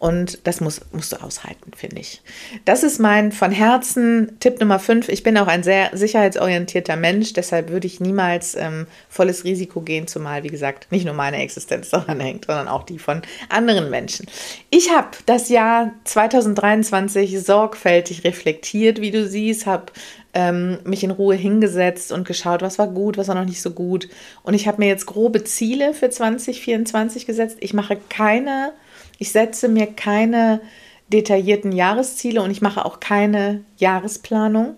Und 0.00 0.40
das 0.48 0.60
muss, 0.60 0.80
musst 0.90 1.12
du 1.12 1.22
aushalten, 1.22 1.70
finde 1.76 2.00
ich. 2.00 2.22
Das 2.64 2.82
ist 2.82 2.98
mein 2.98 3.30
von 3.30 3.52
Herzen 3.52 4.36
Tipp 4.40 4.58
Nummer 4.58 4.80
5. 4.80 5.08
Ich 5.08 5.22
bin 5.22 5.38
auch 5.38 5.46
ein 5.46 5.62
sehr 5.62 5.90
sicherheitsorientierter 5.92 6.96
Mensch, 6.96 7.32
deshalb 7.32 7.70
würde 7.70 7.86
ich 7.86 8.00
niemals 8.00 8.56
ähm, 8.56 8.88
volles 9.08 9.44
Risiko 9.44 9.80
gehen, 9.80 10.08
zumal, 10.08 10.42
wie 10.42 10.48
gesagt, 10.48 10.90
nicht 10.90 11.04
nur 11.04 11.14
meine 11.14 11.40
Existenz 11.40 11.88
daran 11.90 12.18
hängt, 12.18 12.46
sondern 12.46 12.66
auch 12.66 12.82
die 12.82 12.98
von 12.98 13.22
anderen 13.48 13.90
Menschen. 13.90 14.26
Ich 14.70 14.90
habe 14.90 15.10
das 15.26 15.48
Jahr 15.50 15.92
2023 16.02 17.40
sorgfältig 17.40 18.24
reflektiert, 18.24 19.00
wie 19.00 19.12
du 19.12 19.19
siehst, 19.26 19.66
habe 19.66 19.86
ähm, 20.34 20.78
mich 20.84 21.02
in 21.04 21.10
Ruhe 21.10 21.34
hingesetzt 21.34 22.12
und 22.12 22.26
geschaut, 22.26 22.62
was 22.62 22.78
war 22.78 22.88
gut, 22.88 23.18
was 23.18 23.28
war 23.28 23.34
noch 23.34 23.44
nicht 23.44 23.62
so 23.62 23.70
gut. 23.70 24.08
Und 24.42 24.54
ich 24.54 24.68
habe 24.68 24.78
mir 24.78 24.88
jetzt 24.88 25.06
grobe 25.06 25.44
Ziele 25.44 25.94
für 25.94 26.10
2024 26.10 27.26
gesetzt. 27.26 27.58
Ich 27.60 27.74
mache 27.74 27.98
keine, 28.08 28.72
ich 29.18 29.32
setze 29.32 29.68
mir 29.68 29.86
keine 29.86 30.60
detaillierten 31.08 31.72
Jahresziele 31.72 32.42
und 32.42 32.50
ich 32.50 32.62
mache 32.62 32.84
auch 32.84 33.00
keine 33.00 33.64
Jahresplanung. 33.78 34.76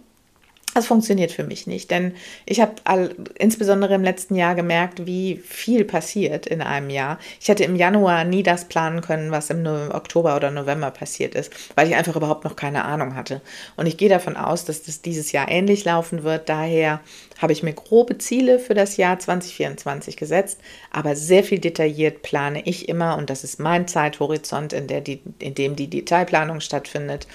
Das 0.75 0.87
funktioniert 0.87 1.33
für 1.33 1.45
mich 1.45 1.67
nicht, 1.67 1.91
denn 1.91 2.15
ich 2.47 2.61
habe 2.61 3.15
insbesondere 3.35 3.95
im 3.95 4.03
letzten 4.03 4.37
Jahr 4.37 4.55
gemerkt, 4.55 5.05
wie 5.05 5.37
viel 5.37 5.85
passiert 5.85 6.47
in 6.47 6.63
einem 6.63 6.89
Jahr. 6.89 7.19
Ich 7.41 7.49
hätte 7.49 7.65
im 7.65 7.77
Januar 7.77 8.25
nie 8.25 8.43
das 8.43 8.65
planen 8.65 9.03
können, 9.03 9.31
was 9.31 9.51
im 9.51 9.67
Oktober 9.67 10.35
oder 10.35 10.51
November 10.51 10.91
passiert 10.91 11.35
ist, 11.35 11.53
weil 11.75 11.89
ich 11.89 11.95
einfach 11.95 12.17
überhaupt 12.17 12.45
noch 12.45 12.57
keine 12.57 12.85
Ahnung 12.85 13.15
hatte. 13.15 13.43
Und 13.77 13.85
ich 13.85 13.99
gehe 13.99 14.09
davon 14.09 14.37
aus, 14.37 14.65
dass 14.65 14.83
das 14.83 15.03
dieses 15.03 15.31
Jahr 15.33 15.51
ähnlich 15.51 15.85
laufen 15.85 16.23
wird. 16.23 16.49
Daher 16.49 17.01
habe 17.39 17.53
ich 17.53 17.63
mir 17.63 17.75
grobe 17.75 18.17
Ziele 18.17 18.59
für 18.59 18.75
das 18.75 18.97
Jahr 18.97 19.19
2024 19.19 20.17
gesetzt, 20.17 20.59
aber 20.91 21.17
sehr 21.17 21.45
viel 21.45 21.59
detailliert 21.59 22.23
plane 22.23 22.63
ich 22.65 22.89
immer 22.89 23.19
und 23.19 23.29
das 23.29 23.45
ist 23.45 23.61
mein 23.61 23.89
Zeithorizont, 23.89 24.73
in, 24.73 24.87
der 24.87 25.03
die, 25.03 25.21
in 25.39 25.55
dem 25.55 25.77
die 25.77 25.91
Detailplanung 25.91 26.61
stattfindet 26.61 27.27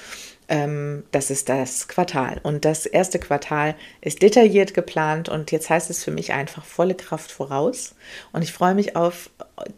das 0.49 1.29
ist 1.29 1.49
das 1.49 1.89
Quartal. 1.89 2.39
Und 2.41 2.63
das 2.63 2.85
erste 2.85 3.19
Quartal 3.19 3.75
ist 3.99 4.21
detailliert 4.21 4.73
geplant 4.73 5.27
und 5.27 5.51
jetzt 5.51 5.69
heißt 5.69 5.89
es 5.89 6.05
für 6.05 6.11
mich 6.11 6.31
einfach 6.31 6.63
volle 6.63 6.95
Kraft 6.95 7.31
voraus. 7.31 7.95
Und 8.31 8.43
ich 8.43 8.53
freue 8.53 8.73
mich 8.73 8.95
auf 8.95 9.29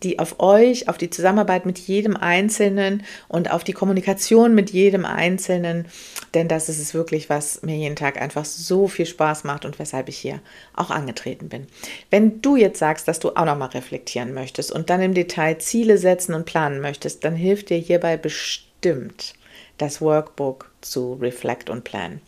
die, 0.04 0.20
auf 0.20 0.40
euch, 0.40 0.88
auf 0.88 1.00
die 1.00 1.10
Zusammenarbeit 1.10 1.66
mit 1.66 1.80
jedem 1.80 2.16
Einzelnen 2.16 3.04
und 3.28 3.50
auf 3.50 3.64
die 3.64 3.74
Kommunikation 3.74 4.54
mit 4.54 4.70
jedem 4.70 5.06
Einzelnen, 5.06 5.88
denn 6.36 6.48
das 6.48 6.70
ist 6.70 6.80
es 6.80 6.94
wirklich, 6.94 7.32
was 7.32 7.64
mir 7.64 7.76
jeden 7.76 7.96
Tag 7.96 8.22
einfach 8.22 8.46
so 8.46 8.88
viel 8.88 9.08
Spaß 9.08 9.46
macht 9.46 9.66
und 9.66 9.80
weshalb 9.80 10.08
ich 10.08 10.20
hier 10.20 10.40
auch 10.76 10.92
angetreten 10.92 11.50
bin. 11.50 11.66
Wenn 12.12 12.42
du 12.44 12.58
jetzt 12.58 12.78
sagst, 12.78 13.08
dass 13.08 13.20
du 13.20 13.30
auch 13.30 13.46
nochmal 13.46 13.70
reflektieren 13.70 14.36
möchtest 14.36 14.72
und 14.72 14.92
dann 14.92 15.02
im 15.02 15.16
Detail 15.16 15.58
Ziele 15.58 15.98
setzen 15.98 16.36
und 16.36 16.46
planen 16.46 16.80
möchtest, 16.80 17.24
dann 17.24 17.36
hilft 17.36 17.72
dir 17.72 17.78
hierbei 17.78 18.18
bestimmt 18.18 19.34
das 19.80 20.02
Workbook 20.02 20.72
zu 20.82 21.14
Reflect 21.16 21.70
und 21.70 21.84
Plan. 21.84 22.22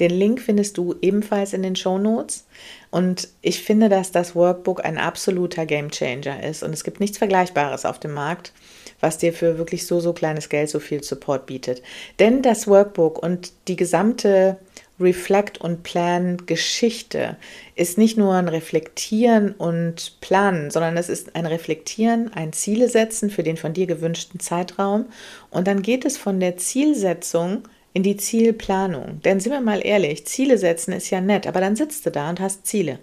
Den 0.00 0.10
Link 0.10 0.40
findest 0.40 0.78
du 0.78 0.94
ebenfalls 1.00 1.52
in 1.52 1.62
den 1.62 1.76
Show 1.76 1.98
Notes. 1.98 2.46
Und 2.90 3.28
ich 3.40 3.62
finde, 3.62 3.88
dass 3.88 4.12
das 4.12 4.34
Workbook 4.34 4.84
ein 4.84 4.98
absoluter 4.98 5.66
Game 5.66 5.90
Changer 5.90 6.42
ist. 6.42 6.62
Und 6.62 6.72
es 6.72 6.84
gibt 6.84 7.00
nichts 7.00 7.18
Vergleichbares 7.18 7.84
auf 7.84 7.98
dem 7.98 8.12
Markt, 8.12 8.52
was 9.00 9.18
dir 9.18 9.32
für 9.32 9.58
wirklich 9.58 9.86
so, 9.86 10.00
so 10.00 10.12
kleines 10.12 10.48
Geld 10.48 10.68
so 10.68 10.78
viel 10.78 11.02
Support 11.02 11.46
bietet. 11.46 11.82
Denn 12.18 12.42
das 12.42 12.66
Workbook 12.66 13.22
und 13.22 13.52
die 13.68 13.76
gesamte 13.76 14.58
Reflect 15.02 15.58
und 15.58 15.82
Plan 15.82 16.38
Geschichte 16.46 17.36
ist 17.74 17.98
nicht 17.98 18.16
nur 18.16 18.34
ein 18.34 18.48
Reflektieren 18.48 19.52
und 19.52 20.20
Planen, 20.20 20.70
sondern 20.70 20.96
es 20.96 21.08
ist 21.08 21.34
ein 21.34 21.46
Reflektieren, 21.46 22.32
ein 22.32 22.52
Ziele 22.52 22.88
setzen 22.88 23.30
für 23.30 23.42
den 23.42 23.56
von 23.56 23.72
dir 23.72 23.86
gewünschten 23.86 24.40
Zeitraum 24.40 25.06
und 25.50 25.66
dann 25.66 25.82
geht 25.82 26.04
es 26.04 26.16
von 26.16 26.40
der 26.40 26.56
Zielsetzung 26.56 27.68
in 27.92 28.02
die 28.02 28.16
Zielplanung. 28.16 29.20
Denn 29.22 29.40
sind 29.40 29.52
wir 29.52 29.60
mal 29.60 29.84
ehrlich, 29.84 30.26
Ziele 30.26 30.58
setzen 30.58 30.92
ist 30.92 31.10
ja 31.10 31.20
nett, 31.20 31.46
aber 31.46 31.60
dann 31.60 31.76
sitzt 31.76 32.06
du 32.06 32.10
da 32.10 32.30
und 32.30 32.40
hast 32.40 32.66
Ziele. 32.66 32.98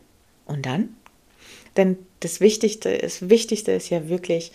Und 0.46 0.66
dann? 0.66 0.96
Denn 1.78 1.98
das 2.22 2.42
Wichtigste 2.42 2.90
ist, 2.90 3.30
Wichtigste 3.30 3.72
ist 3.72 3.90
ja 3.90 4.10
wirklich, 4.10 4.52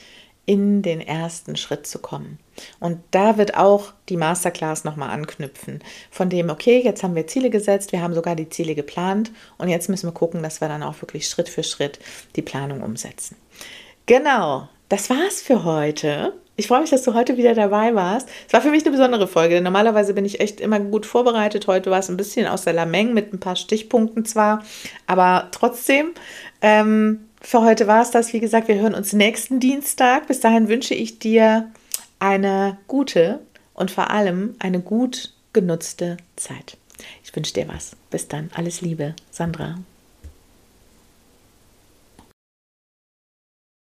in 0.47 0.83
den 0.83 1.01
ersten 1.01 1.57
Schritt 1.57 1.87
zu 1.87 1.99
kommen. 1.99 2.39
Und 2.81 2.99
da 3.11 3.37
wird 3.37 3.57
auch 3.57 3.93
die 4.09 4.17
Masterclass 4.17 4.85
nochmal 4.85 5.11
anknüpfen. 5.11 5.83
Von 6.11 6.31
dem, 6.31 6.51
okay, 6.51 6.81
jetzt 6.85 7.03
haben 7.03 7.15
wir 7.15 7.27
Ziele 7.27 7.51
gesetzt, 7.51 7.93
wir 7.93 8.03
haben 8.03 8.15
sogar 8.15 8.37
die 8.37 8.49
Ziele 8.49 8.75
geplant 8.75 9.33
und 9.59 9.69
jetzt 9.69 9.89
müssen 9.89 10.09
wir 10.09 10.13
gucken, 10.13 10.43
dass 10.43 10.61
wir 10.61 10.69
dann 10.69 10.83
auch 10.83 11.01
wirklich 11.03 11.29
Schritt 11.29 11.49
für 11.49 11.63
Schritt 11.63 11.99
die 12.37 12.43
Planung 12.43 12.83
umsetzen. 12.83 13.37
Genau, 14.07 14.69
das 14.89 15.11
war's 15.11 15.41
für 15.41 15.65
heute. 15.65 16.35
Ich 16.57 16.69
freue 16.69 16.83
mich, 16.83 16.91
dass 16.91 17.03
du 17.03 17.15
heute 17.15 17.37
wieder 17.37 17.55
dabei 17.55 17.95
warst. 17.97 18.29
Es 18.47 18.53
war 18.53 18.61
für 18.61 18.71
mich 18.71 18.85
eine 18.85 18.93
besondere 18.93 19.27
Folge. 19.27 19.61
Normalerweise 19.61 20.15
bin 20.15 20.25
ich 20.25 20.39
echt 20.39 20.61
immer 20.61 20.79
gut 20.79 21.05
vorbereitet. 21.05 21.67
Heute 21.67 21.91
war 21.91 21.99
es 21.99 22.09
ein 22.09 22.17
bisschen 22.17 22.47
aus 22.47 22.63
der 22.63 22.75
Lameng 22.75 23.13
mit 23.13 23.33
ein 23.33 23.41
paar 23.41 23.57
Stichpunkten 23.57 24.25
zwar, 24.25 24.63
aber 25.07 25.49
trotzdem. 25.51 26.13
Ähm, 26.63 27.24
für 27.45 27.63
heute 27.63 27.87
war 27.87 28.03
es 28.03 28.11
das. 28.11 28.33
Wie 28.33 28.41
gesagt, 28.41 28.69
wir 28.69 28.77
hören 28.77 28.95
uns 28.95 29.13
nächsten 29.13 29.61
Dienstag. 29.61 30.27
Bis 30.27 30.41
dahin 30.41 30.69
wünsche 30.69 30.95
ich 30.95 31.19
dir 31.19 31.71
eine 32.19 32.79
gute 32.89 33.41
und 33.75 33.91
vor 33.91 34.11
allem 34.11 34.55
eine 34.59 34.81
gut 34.81 35.33
genutzte 35.53 36.17
Zeit. 36.37 36.79
Ich 37.23 37.35
wünsche 37.37 37.53
dir 37.53 37.69
was. 37.69 37.97
Bis 38.11 38.29
dann. 38.29 38.51
Alles 38.55 38.81
Liebe, 38.81 39.15
Sandra. 39.31 39.77